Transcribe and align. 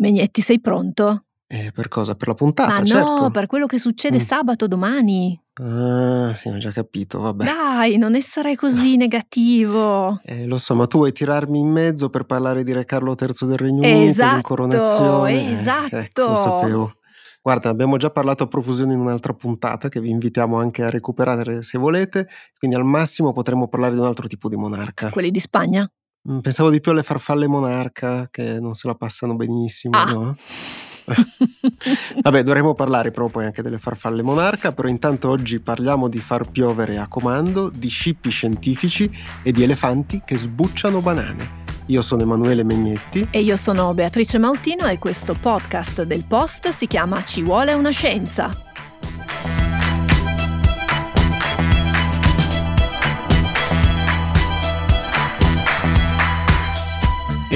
Megnetti, 0.00 0.40
sei 0.40 0.60
pronto? 0.60 1.24
Eh, 1.46 1.72
per 1.74 1.88
cosa? 1.88 2.14
Per 2.14 2.28
la 2.28 2.34
puntata, 2.34 2.72
Ma 2.72 2.84
certo. 2.84 3.22
no, 3.24 3.30
per 3.30 3.46
quello 3.46 3.66
che 3.66 3.78
succede 3.78 4.16
Mm. 4.16 4.20
sabato 4.20 4.66
domani. 4.66 5.38
Ah, 5.60 6.32
sì, 6.34 6.48
ho 6.48 6.56
già 6.56 6.70
capito, 6.70 7.18
vabbè. 7.20 7.44
Dai, 7.44 7.98
non 7.98 8.14
essere 8.14 8.54
così 8.56 8.96
negativo. 8.96 10.20
Eh, 10.24 10.46
lo 10.46 10.56
so, 10.56 10.74
ma 10.74 10.86
tu 10.86 10.98
vuoi 10.98 11.12
tirarmi 11.12 11.58
in 11.58 11.68
mezzo 11.68 12.08
per 12.08 12.24
parlare 12.24 12.62
di 12.64 12.72
Re 12.72 12.84
Carlo 12.86 13.14
III 13.18 13.46
del 13.48 13.58
Regno 13.58 13.82
Unito, 13.82 14.08
Esatto, 14.10 14.32
l'incoronazione? 14.34 15.32
Eh, 15.48 15.52
esatto. 15.52 15.96
ecco, 15.96 16.26
lo 16.28 16.34
sapevo. 16.36 16.92
Guarda, 17.42 17.68
abbiamo 17.68 17.96
già 17.98 18.10
parlato 18.10 18.44
a 18.44 18.46
profusione 18.46 18.92
in 18.94 19.00
un'altra 19.00 19.34
puntata 19.34 19.88
che 19.88 20.00
vi 20.00 20.10
invitiamo 20.10 20.58
anche 20.58 20.82
a 20.82 20.88
recuperare 20.90 21.62
se 21.62 21.78
volete, 21.78 22.28
quindi 22.58 22.76
al 22.76 22.84
massimo 22.84 23.32
potremmo 23.32 23.66
parlare 23.68 23.94
di 23.94 23.98
un 24.00 24.06
altro 24.06 24.28
tipo 24.28 24.48
di 24.48 24.56
monarca. 24.56 25.10
Quelli 25.10 25.30
di 25.30 25.40
Spagna? 25.40 25.90
Mm, 26.28 26.38
Pensavo 26.40 26.70
di 26.70 26.80
più 26.80 26.90
alle 26.92 27.02
farfalle 27.02 27.46
monarca 27.46 28.28
che 28.30 28.60
non 28.60 28.74
se 28.74 28.86
la 28.88 28.94
passano 28.94 29.36
benissimo, 29.36 29.96
Ah. 29.98 30.04
no? 30.12 30.36
Vabbè, 32.22 32.42
dovremmo 32.42 32.74
parlare 32.74 33.10
però 33.10 33.26
poi 33.28 33.44
anche 33.44 33.62
delle 33.62 33.78
farfalle 33.78 34.22
monarca, 34.22 34.72
però 34.72 34.86
intanto 34.86 35.28
oggi 35.28 35.58
parliamo 35.58 36.08
di 36.08 36.18
far 36.20 36.48
piovere 36.50 36.98
a 36.98 37.08
comando, 37.08 37.68
di 37.68 37.88
scippi 37.88 38.30
scientifici 38.30 39.10
e 39.42 39.50
di 39.50 39.62
elefanti 39.64 40.22
che 40.24 40.38
sbucciano 40.38 41.00
banane. 41.00 41.58
Io 41.86 42.02
sono 42.02 42.22
Emanuele 42.22 42.62
Megnetti. 42.62 43.26
E 43.32 43.40
io 43.40 43.56
sono 43.56 43.92
Beatrice 43.94 44.38
Mautino 44.38 44.86
e 44.86 44.98
questo 45.00 45.34
podcast 45.34 46.04
del 46.04 46.22
Post 46.24 46.68
si 46.68 46.86
chiama 46.86 47.24
Ci 47.24 47.42
vuole 47.42 47.72
una 47.72 47.90
scienza. 47.90 48.69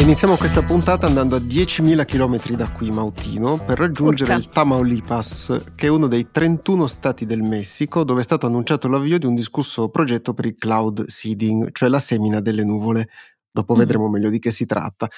Iniziamo 0.05 0.37
questa 0.37 0.63
puntata 0.63 1.07
andando 1.07 1.35
a 1.37 1.39
10.000 1.39 2.05
km 2.05 2.57
da 2.57 2.71
qui, 2.71 2.91
Mautino, 2.91 3.57
per 3.65 3.79
raggiungere 3.79 4.33
Urca. 4.33 4.43
il 4.45 4.49
Tamaulipas, 4.53 5.63
che 5.75 5.87
è 5.87 5.89
uno 5.89 6.09
dei 6.09 6.29
31 6.31 6.87
stati 6.87 7.25
del 7.25 7.41
Messico 7.41 8.05
dove 8.05 8.21
è 8.21 8.25
stato 8.25 8.47
annunciato 8.47 8.87
l'avvio 8.89 9.19
di 9.19 9.25
un 9.25 9.35
discusso 9.35 9.89
progetto 9.89 10.35
per 10.35 10.45
il 10.45 10.57
cloud 10.57 11.07
seeding, 11.07 11.71
cioè 11.73 11.89
la 11.89 12.01
semina 12.01 12.41
delle 12.41 12.65
nuvole. 12.65 13.09
Dopo 13.51 13.75
Mm. 13.75 13.79
vedremo 13.79 14.09
meglio 14.11 14.29
di 14.31 14.41
che 14.41 14.51
si 14.51 14.67
tratta. 14.67 15.09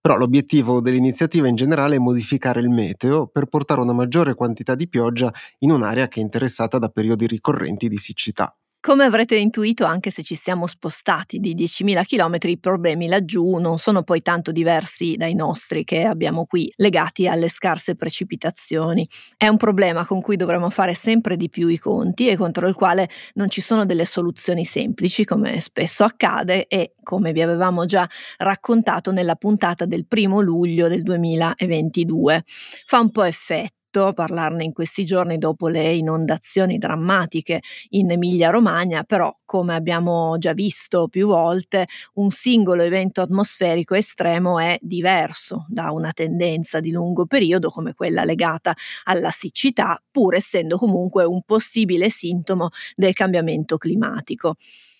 Però 0.00 0.16
l'obiettivo 0.16 0.80
dell'iniziativa 0.80 1.48
in 1.48 1.56
generale 1.56 1.96
è 1.96 1.98
modificare 1.98 2.60
il 2.60 2.68
meteo 2.68 3.26
per 3.26 3.46
portare 3.46 3.80
una 3.80 3.94
maggiore 3.94 4.34
quantità 4.34 4.74
di 4.74 4.86
pioggia 4.88 5.32
in 5.60 5.70
un'area 5.72 6.06
che 6.06 6.20
è 6.20 6.22
interessata 6.22 6.78
da 6.78 6.88
periodi 6.88 7.26
ricorrenti 7.26 7.88
di 7.88 7.96
siccità. 7.96 8.54
Come 8.80 9.02
avrete 9.02 9.34
intuito, 9.34 9.84
anche 9.84 10.10
se 10.12 10.22
ci 10.22 10.36
siamo 10.36 10.68
spostati 10.68 11.40
di 11.40 11.56
10.000 11.56 12.04
km, 12.04 12.36
i 12.48 12.58
problemi 12.58 13.08
laggiù 13.08 13.56
non 13.56 13.80
sono 13.80 14.04
poi 14.04 14.22
tanto 14.22 14.52
diversi 14.52 15.16
dai 15.16 15.34
nostri 15.34 15.82
che 15.82 16.04
abbiamo 16.04 16.46
qui, 16.46 16.72
legati 16.76 17.26
alle 17.26 17.48
scarse 17.48 17.96
precipitazioni. 17.96 19.08
È 19.36 19.48
un 19.48 19.56
problema 19.56 20.06
con 20.06 20.20
cui 20.20 20.36
dovremo 20.36 20.70
fare 20.70 20.94
sempre 20.94 21.36
di 21.36 21.48
più 21.48 21.66
i 21.66 21.78
conti 21.78 22.28
e 22.28 22.36
contro 22.36 22.68
il 22.68 22.74
quale 22.76 23.08
non 23.34 23.48
ci 23.50 23.60
sono 23.60 23.84
delle 23.86 24.04
soluzioni 24.04 24.64
semplici, 24.64 25.24
come 25.24 25.58
spesso 25.58 26.04
accade 26.04 26.68
e 26.68 26.94
come 27.02 27.32
vi 27.32 27.42
avevamo 27.42 27.86
già 27.86 28.08
raccontato 28.36 29.10
nella 29.10 29.34
puntata 29.34 29.84
del 29.84 30.06
primo 30.06 30.40
luglio 30.40 30.86
del 30.86 31.02
2022. 31.02 32.44
Fa 32.46 33.00
un 33.00 33.10
po' 33.10 33.24
effetto 33.24 33.75
parlarne 34.12 34.64
in 34.64 34.72
questi 34.72 35.04
giorni 35.04 35.38
dopo 35.38 35.68
le 35.68 35.94
inondazioni 35.94 36.78
drammatiche 36.78 37.60
in 37.90 38.10
Emilia-Romagna, 38.10 39.04
però 39.04 39.34
come 39.44 39.74
abbiamo 39.74 40.36
già 40.38 40.52
visto 40.52 41.08
più 41.08 41.26
volte, 41.28 41.86
un 42.14 42.30
singolo 42.30 42.82
evento 42.82 43.20
atmosferico 43.20 43.94
estremo 43.94 44.58
è 44.58 44.78
diverso 44.80 45.66
da 45.68 45.90
una 45.90 46.12
tendenza 46.12 46.80
di 46.80 46.90
lungo 46.90 47.26
periodo 47.26 47.70
come 47.70 47.94
quella 47.94 48.24
legata 48.24 48.74
alla 49.04 49.30
siccità, 49.30 50.00
pur 50.10 50.34
essendo 50.34 50.76
comunque 50.78 51.24
un 51.24 51.42
possibile 51.42 52.10
sintomo 52.10 52.68
del 52.94 53.12
cambiamento 53.14 53.78
climatico. 53.78 54.56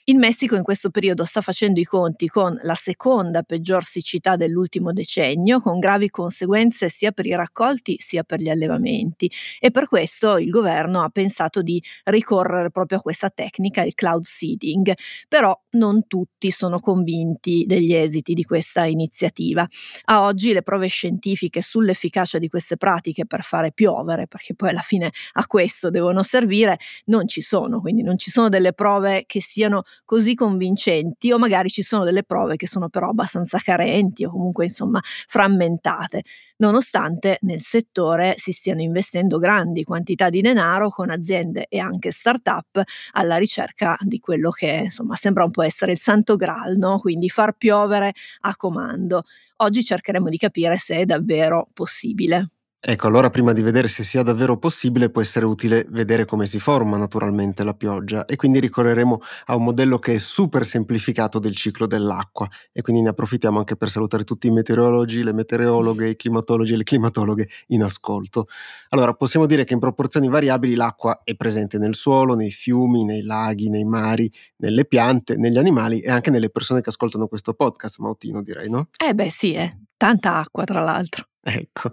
Il 0.08 0.18
Messico 0.18 0.54
in 0.54 0.62
questo 0.62 0.90
periodo 0.90 1.24
sta 1.24 1.40
facendo 1.40 1.80
i 1.80 1.84
conti 1.84 2.28
con 2.28 2.56
la 2.62 2.76
seconda 2.76 3.42
peggior 3.42 3.82
siccità 3.82 4.36
dell'ultimo 4.36 4.92
decennio, 4.92 5.58
con 5.58 5.80
gravi 5.80 6.10
conseguenze 6.10 6.88
sia 6.88 7.10
per 7.10 7.26
i 7.26 7.34
raccolti 7.34 7.96
sia 7.98 8.22
per 8.22 8.38
gli 8.40 8.48
allevamenti. 8.48 9.28
E 9.58 9.72
per 9.72 9.88
questo 9.88 10.36
il 10.36 10.50
governo 10.50 11.02
ha 11.02 11.08
pensato 11.08 11.60
di 11.60 11.82
ricorrere 12.04 12.70
proprio 12.70 12.98
a 12.98 13.00
questa 13.00 13.30
tecnica, 13.30 13.82
il 13.82 13.94
cloud 13.96 14.22
seeding, 14.22 14.92
però 15.26 15.60
non 15.70 16.06
tutti 16.06 16.52
sono 16.52 16.78
convinti 16.78 17.64
degli 17.66 17.92
esiti 17.92 18.32
di 18.32 18.44
questa 18.44 18.84
iniziativa. 18.84 19.66
A 20.04 20.22
oggi 20.22 20.52
le 20.52 20.62
prove 20.62 20.86
scientifiche 20.86 21.60
sull'efficacia 21.60 22.38
di 22.38 22.48
queste 22.48 22.76
pratiche 22.76 23.26
per 23.26 23.42
fare 23.42 23.72
piovere, 23.72 24.28
perché 24.28 24.54
poi 24.54 24.68
alla 24.68 24.82
fine 24.82 25.10
a 25.32 25.46
questo 25.48 25.90
devono 25.90 26.22
servire, 26.22 26.78
non 27.06 27.26
ci 27.26 27.40
sono, 27.40 27.80
quindi 27.80 28.04
non 28.04 28.16
ci 28.18 28.30
sono 28.30 28.48
delle 28.48 28.72
prove 28.72 29.24
che 29.26 29.40
siano 29.42 29.82
così 30.04 30.34
convincenti 30.34 31.32
o 31.32 31.38
magari 31.38 31.68
ci 31.70 31.82
sono 31.82 32.04
delle 32.04 32.22
prove 32.24 32.56
che 32.56 32.66
sono 32.66 32.88
però 32.88 33.10
abbastanza 33.10 33.58
carenti 33.58 34.24
o 34.24 34.30
comunque 34.30 34.64
insomma 34.64 35.00
frammentate, 35.02 36.22
nonostante 36.58 37.38
nel 37.42 37.60
settore 37.60 38.34
si 38.36 38.52
stiano 38.52 38.80
investendo 38.82 39.38
grandi 39.38 39.84
quantità 39.84 40.30
di 40.30 40.40
denaro 40.40 40.88
con 40.90 41.10
aziende 41.10 41.66
e 41.68 41.78
anche 41.78 42.10
start-up 42.10 42.82
alla 43.12 43.36
ricerca 43.36 43.96
di 44.00 44.18
quello 44.20 44.50
che 44.50 44.82
insomma 44.84 45.16
sembra 45.16 45.44
un 45.44 45.50
po' 45.50 45.62
essere 45.62 45.92
il 45.92 45.98
santo 45.98 46.36
graal, 46.36 46.76
no? 46.76 46.98
quindi 46.98 47.28
far 47.28 47.56
piovere 47.56 48.12
a 48.40 48.56
comando. 48.56 49.24
Oggi 49.58 49.82
cercheremo 49.82 50.28
di 50.28 50.36
capire 50.36 50.76
se 50.76 50.96
è 50.96 51.04
davvero 51.04 51.68
possibile. 51.72 52.50
Ecco, 52.88 53.08
allora 53.08 53.30
prima 53.30 53.52
di 53.52 53.62
vedere 53.62 53.88
se 53.88 54.04
sia 54.04 54.22
davvero 54.22 54.58
possibile 54.58 55.10
può 55.10 55.20
essere 55.20 55.44
utile 55.44 55.84
vedere 55.88 56.24
come 56.24 56.46
si 56.46 56.60
forma 56.60 56.96
naturalmente 56.96 57.64
la 57.64 57.74
pioggia 57.74 58.26
e 58.26 58.36
quindi 58.36 58.60
ricorreremo 58.60 59.20
a 59.46 59.56
un 59.56 59.64
modello 59.64 59.98
che 59.98 60.14
è 60.14 60.18
super 60.18 60.64
semplificato 60.64 61.40
del 61.40 61.56
ciclo 61.56 61.88
dell'acqua 61.88 62.48
e 62.70 62.82
quindi 62.82 63.02
ne 63.02 63.08
approfittiamo 63.08 63.58
anche 63.58 63.74
per 63.74 63.90
salutare 63.90 64.22
tutti 64.22 64.46
i 64.46 64.50
meteorologi, 64.52 65.24
le 65.24 65.32
meteorologhe, 65.32 66.10
i 66.10 66.14
climatologi 66.14 66.74
e 66.74 66.76
le 66.76 66.84
climatologhe 66.84 67.48
in 67.68 67.82
ascolto. 67.82 68.46
Allora, 68.90 69.14
possiamo 69.14 69.46
dire 69.46 69.64
che 69.64 69.74
in 69.74 69.80
proporzioni 69.80 70.28
variabili 70.28 70.76
l'acqua 70.76 71.22
è 71.24 71.34
presente 71.34 71.78
nel 71.78 71.96
suolo, 71.96 72.36
nei 72.36 72.52
fiumi, 72.52 73.04
nei 73.04 73.22
laghi, 73.22 73.68
nei 73.68 73.84
mari, 73.84 74.30
nelle 74.58 74.84
piante, 74.84 75.34
negli 75.34 75.58
animali 75.58 75.98
e 75.98 76.10
anche 76.12 76.30
nelle 76.30 76.50
persone 76.50 76.82
che 76.82 76.90
ascoltano 76.90 77.26
questo 77.26 77.52
podcast, 77.52 77.98
Mautino 77.98 78.42
direi, 78.42 78.70
no? 78.70 78.90
Eh 78.96 79.12
beh 79.12 79.28
sì, 79.28 79.54
eh. 79.54 79.74
tanta 79.96 80.36
acqua 80.36 80.62
tra 80.62 80.80
l'altro. 80.84 81.26
Ecco. 81.42 81.90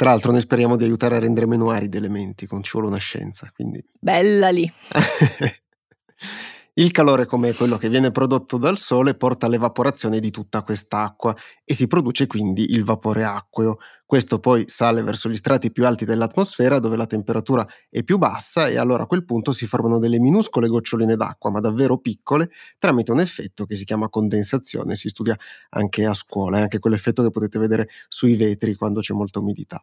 Tra 0.00 0.08
l'altro 0.08 0.32
noi 0.32 0.40
speriamo 0.40 0.76
di 0.76 0.84
aiutare 0.84 1.16
a 1.16 1.18
rendere 1.18 1.44
meno 1.44 1.68
aridi 1.68 1.98
elementi, 1.98 2.46
con 2.46 2.62
ci 2.62 2.70
vuole 2.72 2.86
una 2.88 2.96
scienza, 2.96 3.50
quindi... 3.54 3.84
Bella 3.98 4.48
lì. 4.48 4.64
Il 6.74 6.92
calore, 6.92 7.26
come 7.26 7.52
quello 7.54 7.76
che 7.76 7.88
viene 7.88 8.10
prodotto 8.12 8.56
dal 8.56 8.78
sole, 8.78 9.14
porta 9.14 9.46
all'evaporazione 9.46 10.20
di 10.20 10.30
tutta 10.30 10.62
quest'acqua 10.62 11.34
e 11.64 11.74
si 11.74 11.86
produce 11.86 12.26
quindi 12.26 12.72
il 12.72 12.84
vapore 12.84 13.24
acqueo. 13.24 13.78
Questo 14.06 14.38
poi 14.40 14.64
sale 14.68 15.02
verso 15.02 15.28
gli 15.28 15.36
strati 15.36 15.70
più 15.70 15.86
alti 15.86 16.04
dell'atmosfera 16.04 16.78
dove 16.78 16.96
la 16.96 17.06
temperatura 17.06 17.66
è 17.88 18.02
più 18.02 18.18
bassa 18.18 18.68
e 18.68 18.76
allora 18.78 19.02
a 19.04 19.06
quel 19.06 19.24
punto 19.24 19.52
si 19.52 19.66
formano 19.66 19.98
delle 19.98 20.18
minuscole 20.18 20.68
goccioline 20.68 21.16
d'acqua, 21.16 21.50
ma 21.50 21.60
davvero 21.60 21.98
piccole, 21.98 22.50
tramite 22.78 23.12
un 23.12 23.20
effetto 23.20 23.66
che 23.66 23.74
si 23.76 23.84
chiama 23.84 24.08
condensazione. 24.08 24.96
Si 24.96 25.08
studia 25.08 25.36
anche 25.70 26.06
a 26.06 26.14
scuola, 26.14 26.58
è 26.58 26.60
anche 26.62 26.78
quell'effetto 26.78 27.22
che 27.22 27.30
potete 27.30 27.58
vedere 27.58 27.88
sui 28.08 28.34
vetri 28.36 28.74
quando 28.74 29.00
c'è 29.00 29.12
molta 29.14 29.38
umidità. 29.40 29.82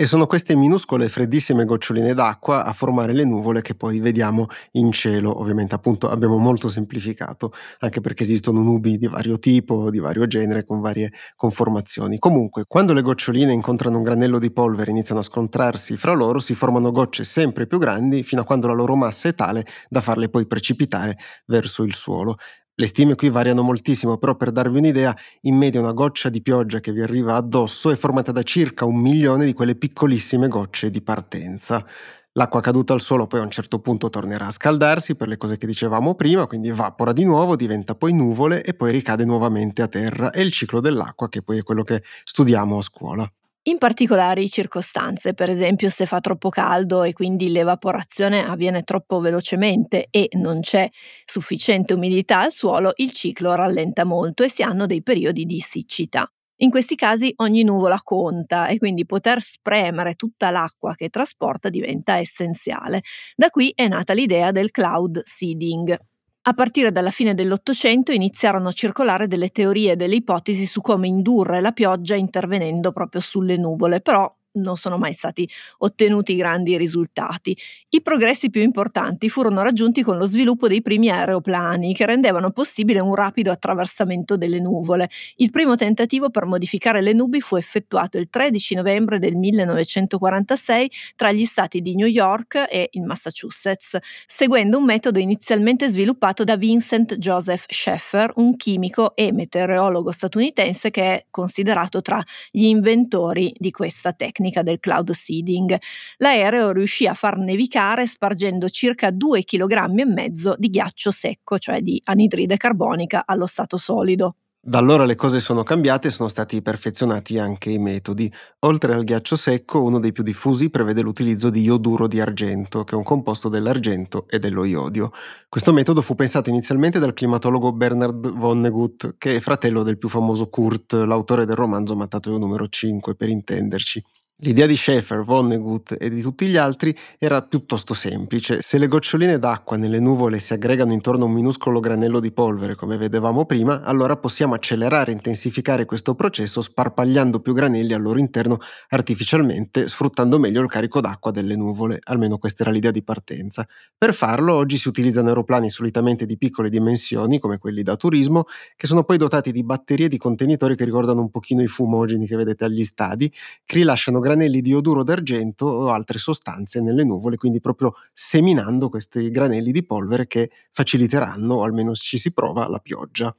E 0.00 0.06
sono 0.06 0.26
queste 0.26 0.56
minuscole 0.56 1.10
freddissime 1.10 1.66
goccioline 1.66 2.14
d'acqua 2.14 2.64
a 2.64 2.72
formare 2.72 3.12
le 3.12 3.26
nuvole 3.26 3.60
che 3.60 3.74
poi 3.74 4.00
vediamo 4.00 4.46
in 4.72 4.92
cielo. 4.92 5.38
Ovviamente 5.38 5.74
appunto 5.74 6.08
abbiamo 6.08 6.38
molto 6.38 6.70
semplificato, 6.70 7.52
anche 7.80 8.00
perché 8.00 8.22
esistono 8.22 8.62
nubi 8.62 8.96
di 8.96 9.08
vario 9.08 9.38
tipo, 9.38 9.90
di 9.90 9.98
vario 9.98 10.26
genere, 10.26 10.64
con 10.64 10.80
varie 10.80 11.12
conformazioni. 11.36 12.16
Comunque, 12.16 12.64
quando 12.66 12.94
le 12.94 13.02
goccioline 13.02 13.52
incontrano 13.52 13.98
un 13.98 14.02
granello 14.02 14.38
di 14.38 14.50
polvere 14.50 14.88
e 14.88 14.92
iniziano 14.92 15.20
a 15.20 15.22
scontrarsi 15.22 15.98
fra 15.98 16.14
loro, 16.14 16.38
si 16.38 16.54
formano 16.54 16.92
gocce 16.92 17.22
sempre 17.22 17.66
più 17.66 17.76
grandi 17.76 18.22
fino 18.22 18.40
a 18.40 18.44
quando 18.44 18.68
la 18.68 18.72
loro 18.72 18.96
massa 18.96 19.28
è 19.28 19.34
tale 19.34 19.66
da 19.90 20.00
farle 20.00 20.30
poi 20.30 20.46
precipitare 20.46 21.18
verso 21.44 21.82
il 21.82 21.92
suolo. 21.92 22.38
Le 22.80 22.86
stime 22.86 23.14
qui 23.14 23.28
variano 23.28 23.60
moltissimo, 23.60 24.16
però 24.16 24.36
per 24.36 24.52
darvi 24.52 24.78
un'idea, 24.78 25.14
in 25.42 25.54
media 25.54 25.80
una 25.80 25.92
goccia 25.92 26.30
di 26.30 26.40
pioggia 26.40 26.80
che 26.80 26.92
vi 26.92 27.02
arriva 27.02 27.34
addosso 27.34 27.90
è 27.90 27.94
formata 27.94 28.32
da 28.32 28.42
circa 28.42 28.86
un 28.86 28.98
milione 28.98 29.44
di 29.44 29.52
quelle 29.52 29.74
piccolissime 29.74 30.48
gocce 30.48 30.88
di 30.88 31.02
partenza. 31.02 31.84
L'acqua 32.32 32.62
caduta 32.62 32.94
al 32.94 33.02
suolo 33.02 33.26
poi 33.26 33.40
a 33.40 33.42
un 33.42 33.50
certo 33.50 33.80
punto 33.80 34.08
tornerà 34.08 34.46
a 34.46 34.50
scaldarsi 34.50 35.14
per 35.14 35.28
le 35.28 35.36
cose 35.36 35.58
che 35.58 35.66
dicevamo 35.66 36.14
prima, 36.14 36.46
quindi 36.46 36.68
evapora 36.68 37.12
di 37.12 37.24
nuovo, 37.24 37.54
diventa 37.54 37.94
poi 37.94 38.14
nuvole 38.14 38.62
e 38.62 38.72
poi 38.72 38.92
ricade 38.92 39.26
nuovamente 39.26 39.82
a 39.82 39.86
terra. 39.86 40.30
È 40.30 40.40
il 40.40 40.50
ciclo 40.50 40.80
dell'acqua 40.80 41.28
che 41.28 41.42
poi 41.42 41.58
è 41.58 41.62
quello 41.62 41.82
che 41.82 42.02
studiamo 42.24 42.78
a 42.78 42.82
scuola. 42.82 43.30
In 43.64 43.76
particolari 43.78 44.48
circostanze, 44.48 45.34
per 45.34 45.50
esempio 45.50 45.90
se 45.90 46.06
fa 46.06 46.20
troppo 46.20 46.48
caldo 46.48 47.02
e 47.02 47.12
quindi 47.12 47.50
l'evaporazione 47.50 48.42
avviene 48.44 48.82
troppo 48.84 49.20
velocemente 49.20 50.06
e 50.10 50.28
non 50.32 50.60
c'è 50.60 50.88
sufficiente 51.26 51.92
umidità 51.92 52.40
al 52.40 52.52
suolo, 52.52 52.92
il 52.96 53.12
ciclo 53.12 53.54
rallenta 53.54 54.04
molto 54.04 54.42
e 54.44 54.48
si 54.50 54.62
hanno 54.62 54.86
dei 54.86 55.02
periodi 55.02 55.44
di 55.44 55.60
siccità. 55.60 56.26
In 56.62 56.70
questi 56.70 56.94
casi 56.94 57.32
ogni 57.36 57.62
nuvola 57.62 58.00
conta 58.02 58.66
e 58.68 58.78
quindi 58.78 59.04
poter 59.06 59.40
spremere 59.42 60.14
tutta 60.14 60.50
l'acqua 60.50 60.94
che 60.94 61.08
trasporta 61.10 61.68
diventa 61.68 62.16
essenziale. 62.16 63.02
Da 63.36 63.50
qui 63.50 63.72
è 63.74 63.88
nata 63.88 64.14
l'idea 64.14 64.52
del 64.52 64.70
cloud 64.70 65.20
seeding. 65.24 65.96
A 66.42 66.52
partire 66.54 66.90
dalla 66.92 67.10
fine 67.10 67.34
dell'Ottocento 67.34 68.12
iniziarono 68.12 68.68
a 68.68 68.72
circolare 68.72 69.26
delle 69.26 69.48
teorie 69.50 69.92
e 69.92 69.96
delle 69.96 70.16
ipotesi 70.16 70.66
su 70.66 70.80
come 70.80 71.06
indurre 71.06 71.60
la 71.60 71.72
pioggia 71.72 72.14
intervenendo 72.14 72.92
proprio 72.92 73.20
sulle 73.20 73.56
nuvole, 73.56 74.00
però 74.00 74.30
non 74.52 74.76
sono 74.76 74.98
mai 74.98 75.12
stati 75.12 75.48
ottenuti 75.78 76.34
grandi 76.34 76.76
risultati. 76.76 77.56
I 77.90 78.02
progressi 78.02 78.50
più 78.50 78.62
importanti 78.62 79.28
furono 79.28 79.62
raggiunti 79.62 80.02
con 80.02 80.16
lo 80.16 80.24
sviluppo 80.24 80.66
dei 80.66 80.82
primi 80.82 81.10
aeroplani 81.10 81.94
che 81.94 82.06
rendevano 82.06 82.50
possibile 82.50 83.00
un 83.00 83.14
rapido 83.14 83.50
attraversamento 83.50 84.36
delle 84.36 84.58
nuvole. 84.58 85.08
Il 85.36 85.50
primo 85.50 85.76
tentativo 85.76 86.30
per 86.30 86.46
modificare 86.46 87.00
le 87.00 87.12
nubi 87.12 87.40
fu 87.40 87.56
effettuato 87.56 88.18
il 88.18 88.28
13 88.28 88.74
novembre 88.74 89.18
del 89.18 89.36
1946 89.36 90.90
tra 91.14 91.30
gli 91.30 91.44
stati 91.44 91.80
di 91.80 91.94
New 91.94 92.06
York 92.06 92.66
e 92.68 92.88
il 92.92 93.02
Massachusetts, 93.02 93.98
seguendo 94.26 94.78
un 94.78 94.84
metodo 94.84 95.18
inizialmente 95.18 95.88
sviluppato 95.88 96.44
da 96.44 96.56
Vincent 96.56 97.16
Joseph 97.16 97.64
Sheffer, 97.68 98.32
un 98.36 98.56
chimico 98.56 99.14
e 99.14 99.32
meteorologo 99.32 100.10
statunitense 100.10 100.90
che 100.90 101.02
è 101.02 101.26
considerato 101.30 102.02
tra 102.02 102.22
gli 102.50 102.64
inventori 102.64 103.52
di 103.56 103.70
questa 103.70 104.12
tecnica 104.12 104.39
tecnica 104.40 104.62
del 104.62 104.80
cloud 104.80 105.10
seeding. 105.10 105.78
L'aereo 106.16 106.72
riuscì 106.72 107.06
a 107.06 107.14
far 107.14 107.36
nevicare 107.36 108.06
spargendo 108.06 108.68
circa 108.70 109.10
2,5 109.10 109.44
kg 109.44 110.56
di 110.56 110.70
ghiaccio 110.70 111.10
secco, 111.10 111.58
cioè 111.58 111.82
di 111.82 112.00
anidride 112.04 112.56
carbonica, 112.56 113.24
allo 113.26 113.46
stato 113.46 113.76
solido. 113.76 114.36
Da 114.62 114.76
allora 114.76 115.06
le 115.06 115.14
cose 115.14 115.40
sono 115.40 115.62
cambiate 115.62 116.08
e 116.08 116.10
sono 116.10 116.28
stati 116.28 116.60
perfezionati 116.60 117.38
anche 117.38 117.70
i 117.70 117.78
metodi. 117.78 118.30
Oltre 118.58 118.92
al 118.92 119.04
ghiaccio 119.04 119.34
secco, 119.34 119.80
uno 119.80 119.98
dei 119.98 120.12
più 120.12 120.22
diffusi 120.22 120.68
prevede 120.68 121.00
l'utilizzo 121.00 121.48
di 121.48 121.62
ioduro 121.62 122.06
di 122.06 122.20
argento, 122.20 122.84
che 122.84 122.92
è 122.92 122.98
un 122.98 123.02
composto 123.02 123.48
dell'argento 123.48 124.26
e 124.28 124.38
dello 124.38 124.66
iodio. 124.66 125.12
Questo 125.48 125.72
metodo 125.72 126.02
fu 126.02 126.14
pensato 126.14 126.50
inizialmente 126.50 126.98
dal 126.98 127.14
climatologo 127.14 127.72
Bernard 127.72 128.32
Vonnegut, 128.32 129.14
che 129.16 129.36
è 129.36 129.40
fratello 129.40 129.82
del 129.82 129.96
più 129.96 130.10
famoso 130.10 130.48
Kurt, 130.48 130.92
l'autore 130.92 131.46
del 131.46 131.56
romanzo 131.56 131.96
Mattatoio 131.96 132.36
numero 132.36 132.68
5, 132.68 133.14
per 133.14 133.30
intenderci. 133.30 134.04
L'idea 134.42 134.64
di 134.64 134.74
Schaeffer, 134.74 135.20
Vonnegut 135.22 135.94
e 136.00 136.08
di 136.08 136.22
tutti 136.22 136.46
gli 136.46 136.56
altri 136.56 136.96
era 137.18 137.42
piuttosto 137.42 137.92
semplice. 137.92 138.62
Se 138.62 138.78
le 138.78 138.86
goccioline 138.86 139.38
d'acqua 139.38 139.76
nelle 139.76 140.00
nuvole 140.00 140.38
si 140.38 140.54
aggregano 140.54 140.94
intorno 140.94 141.24
a 141.24 141.26
un 141.26 141.34
minuscolo 141.34 141.78
granello 141.78 142.20
di 142.20 142.32
polvere, 142.32 142.74
come 142.74 142.96
vedevamo 142.96 143.44
prima, 143.44 143.82
allora 143.82 144.16
possiamo 144.16 144.54
accelerare 144.54 145.10
e 145.10 145.14
intensificare 145.14 145.84
questo 145.84 146.14
processo 146.14 146.62
sparpagliando 146.62 147.40
più 147.40 147.52
granelli 147.52 147.92
al 147.92 148.00
loro 148.00 148.18
interno 148.18 148.60
artificialmente, 148.88 149.86
sfruttando 149.88 150.38
meglio 150.38 150.62
il 150.62 150.68
carico 150.68 151.02
d'acqua 151.02 151.30
delle 151.30 151.54
nuvole. 151.54 151.98
Almeno 152.04 152.38
questa 152.38 152.62
era 152.62 152.72
l'idea 152.72 152.92
di 152.92 153.02
partenza. 153.02 153.68
Per 153.98 154.14
farlo, 154.14 154.54
oggi 154.54 154.78
si 154.78 154.88
utilizzano 154.88 155.28
aeroplani 155.28 155.68
solitamente 155.68 156.24
di 156.24 156.38
piccole 156.38 156.70
dimensioni, 156.70 157.38
come 157.38 157.58
quelli 157.58 157.82
da 157.82 157.94
turismo, 157.94 158.44
che 158.74 158.86
sono 158.86 159.04
poi 159.04 159.18
dotati 159.18 159.52
di 159.52 159.62
batterie 159.62 160.08
di 160.08 160.16
contenitori 160.16 160.76
che 160.76 160.86
ricordano 160.86 161.20
un 161.20 161.30
pochino 161.30 161.60
i 161.60 161.66
fumogeni 161.66 162.26
che 162.26 162.36
vedete 162.36 162.64
agli 162.64 162.84
stadi, 162.84 163.30
che 163.66 163.74
rilasciano 163.74 164.18
granelli 164.30 164.60
di 164.60 164.72
oduro 164.72 165.02
d'argento 165.02 165.66
o 165.66 165.88
altre 165.88 166.18
sostanze 166.18 166.80
nelle 166.80 167.04
nuvole, 167.04 167.36
quindi 167.36 167.60
proprio 167.60 167.94
seminando 168.12 168.88
questi 168.88 169.30
granelli 169.30 169.72
di 169.72 169.84
polvere 169.84 170.26
che 170.26 170.50
faciliteranno, 170.70 171.54
o 171.54 171.62
almeno 171.64 171.94
ci 171.94 172.18
si 172.18 172.32
prova, 172.32 172.68
la 172.68 172.78
pioggia. 172.78 173.34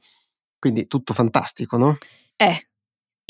Quindi 0.58 0.86
tutto 0.86 1.14
fantastico, 1.14 1.76
no? 1.76 1.96
Eh, 2.36 2.68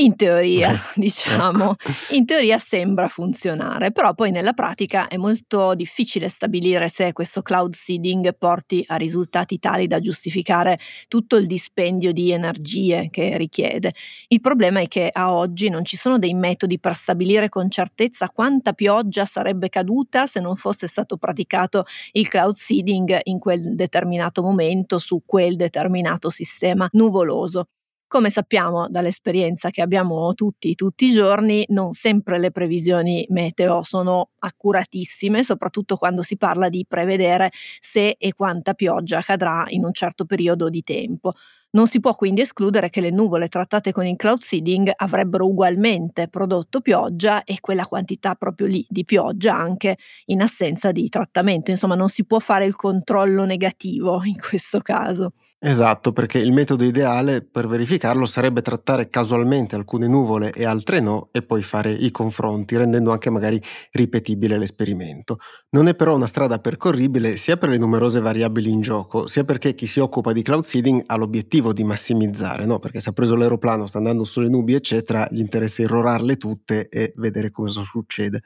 in 0.03 0.17
teoria, 0.17 0.79
diciamo, 0.95 1.73
ecco. 1.73 1.91
in 2.11 2.27
teoria 2.27 2.59
sembra 2.59 3.09
funzionare, 3.09 3.93
però 3.93 4.15
poi 4.15 4.31
nella 4.31 4.53
pratica 4.53 5.09
è 5.09 5.17
molto 5.17 5.75
difficile 5.75 6.29
stabilire 6.29 6.89
se 6.89 7.13
questo 7.13 7.43
cloud 7.43 7.75
seeding 7.75 8.37
porti 8.37 8.85
a 8.89 8.97
risultati 8.97 9.59
tali 9.59 9.87
da 9.87 10.01
giustificare 10.01 10.79
tutto 11.09 11.37
il 11.37 11.47
dispendio 11.47 12.13
di 12.13 12.33
energie 12.33 13.09
che 13.11 13.37
richiede. 13.37 13.93
Il 14.29 14.41
problema 14.41 14.81
è 14.81 14.89
che 14.89 15.09
a 15.13 15.33
oggi 15.33 15.69
non 15.69 15.85
ci 15.85 15.97
sono 15.97 16.19
dei 16.19 16.35
metodi 16.35 16.79
per 16.79 16.95
stabilire 16.95 17.49
con 17.49 17.71
certezza 17.71 18.29
quanta 18.29 18.73
pioggia 18.73 19.25
sarebbe 19.25 19.69
caduta 19.69 20.27
se 20.27 20.41
non 20.41 20.57
fosse 20.57 20.87
stato 20.87 21.17
praticato 21.17 21.85
il 22.13 22.29
cloud 22.29 22.55
seeding 22.55 23.21
in 23.25 23.39
quel 23.39 23.75
determinato 23.75 24.43
momento 24.43 24.99
su 24.99 25.23
quel 25.25 25.57
determinato 25.57 26.29
sistema 26.29 26.89
nuvoloso. 26.93 27.67
Come 28.13 28.29
sappiamo 28.29 28.89
dall'esperienza 28.91 29.71
che 29.71 29.81
abbiamo 29.81 30.35
tutti, 30.35 30.75
tutti 30.75 31.07
i 31.07 31.13
giorni, 31.13 31.65
non 31.69 31.95
sempre 31.95 32.39
le 32.39 32.51
previsioni 32.51 33.25
meteo 33.31 33.83
sono 33.83 34.33
accuratissime, 34.41 35.43
soprattutto 35.43 35.97
quando 35.97 36.21
si 36.21 36.37
parla 36.37 36.69
di 36.69 36.85
prevedere 36.87 37.49
se 37.81 38.17
e 38.19 38.35
quanta 38.35 38.75
pioggia 38.75 39.23
cadrà 39.23 39.65
in 39.69 39.83
un 39.87 39.95
certo 39.95 40.27
periodo 40.27 40.69
di 40.69 40.83
tempo. 40.83 41.33
Non 41.75 41.87
si 41.87 42.01
può 42.01 42.15
quindi 42.15 42.43
escludere 42.43 42.91
che 42.91 43.01
le 43.01 43.09
nuvole 43.09 43.49
trattate 43.49 43.93
con 43.93 44.05
il 44.05 44.17
cloud 44.17 44.41
seeding 44.41 44.93
avrebbero 44.95 45.47
ugualmente 45.47 46.29
prodotto 46.29 46.83
pioggia 46.83 47.45
e 47.45 47.61
quella 47.61 47.87
quantità 47.87 48.35
proprio 48.35 48.67
lì 48.67 48.85
di 48.91 49.07
pioggia 49.07 49.57
anche 49.57 49.97
in 50.27 50.43
assenza 50.43 50.93
di 50.93 51.09
trattamento. 51.09 51.71
Insomma, 51.71 51.95
non 51.95 52.11
si 52.11 52.27
può 52.27 52.41
fare 52.41 52.67
il 52.67 52.77
controllo 52.77 53.47
negativo 53.47 54.23
in 54.23 54.39
questo 54.39 54.81
caso. 54.81 55.33
Esatto, 55.65 56.11
perché 56.11 56.39
il 56.39 56.51
metodo 56.51 56.83
ideale 56.83 57.41
per 57.41 57.69
verificarlo 57.69 58.27
sarebbe 58.27 58.63
trattare 58.63 59.09
casualmente 59.09 59.77
alcune 59.77 60.09
nuvole 60.09 60.51
e 60.51 60.65
altre 60.65 60.99
no 60.99 61.29
e 61.31 61.43
poi 61.43 61.63
fare 61.63 61.93
i 61.93 62.11
confronti, 62.11 62.77
rendendo 62.77 63.13
anche 63.13 63.31
magari 63.31 63.63
ripetibile 63.93 64.59
l'esperimento. 64.59 65.39
Non 65.71 65.87
è 65.87 65.95
però 65.95 66.17
una 66.17 66.27
strada 66.27 66.59
percorribile 66.59 67.37
sia 67.37 67.57
per 67.59 67.69
le 67.69 67.79
numerose 67.79 68.19
variabili 68.19 68.71
in 68.71 68.81
gioco, 68.81 69.29
sia 69.29 69.45
perché 69.45 69.77
chi 69.77 69.87
si 69.87 70.01
occupa 70.01 70.33
di 70.33 70.43
cloud 70.43 70.65
seeding 70.65 71.01
ha 71.07 71.15
l'obiettivo 71.15 71.62
di 71.71 71.85
massimizzare, 71.85 72.67
no? 72.67 72.81
Perché 72.81 72.99
se 72.99 73.11
ha 73.11 73.13
preso 73.13 73.37
l'aeroplano, 73.37 73.87
sta 73.87 73.99
andando 73.99 74.25
sulle 74.25 74.49
nubi, 74.49 74.75
eccetera, 74.75 75.29
gli 75.31 75.39
interessa 75.39 75.83
irrorarle 75.83 76.37
tutte 76.37 76.89
e 76.89 77.13
vedere 77.17 77.53
cosa 77.53 77.83
succede. 77.83 78.41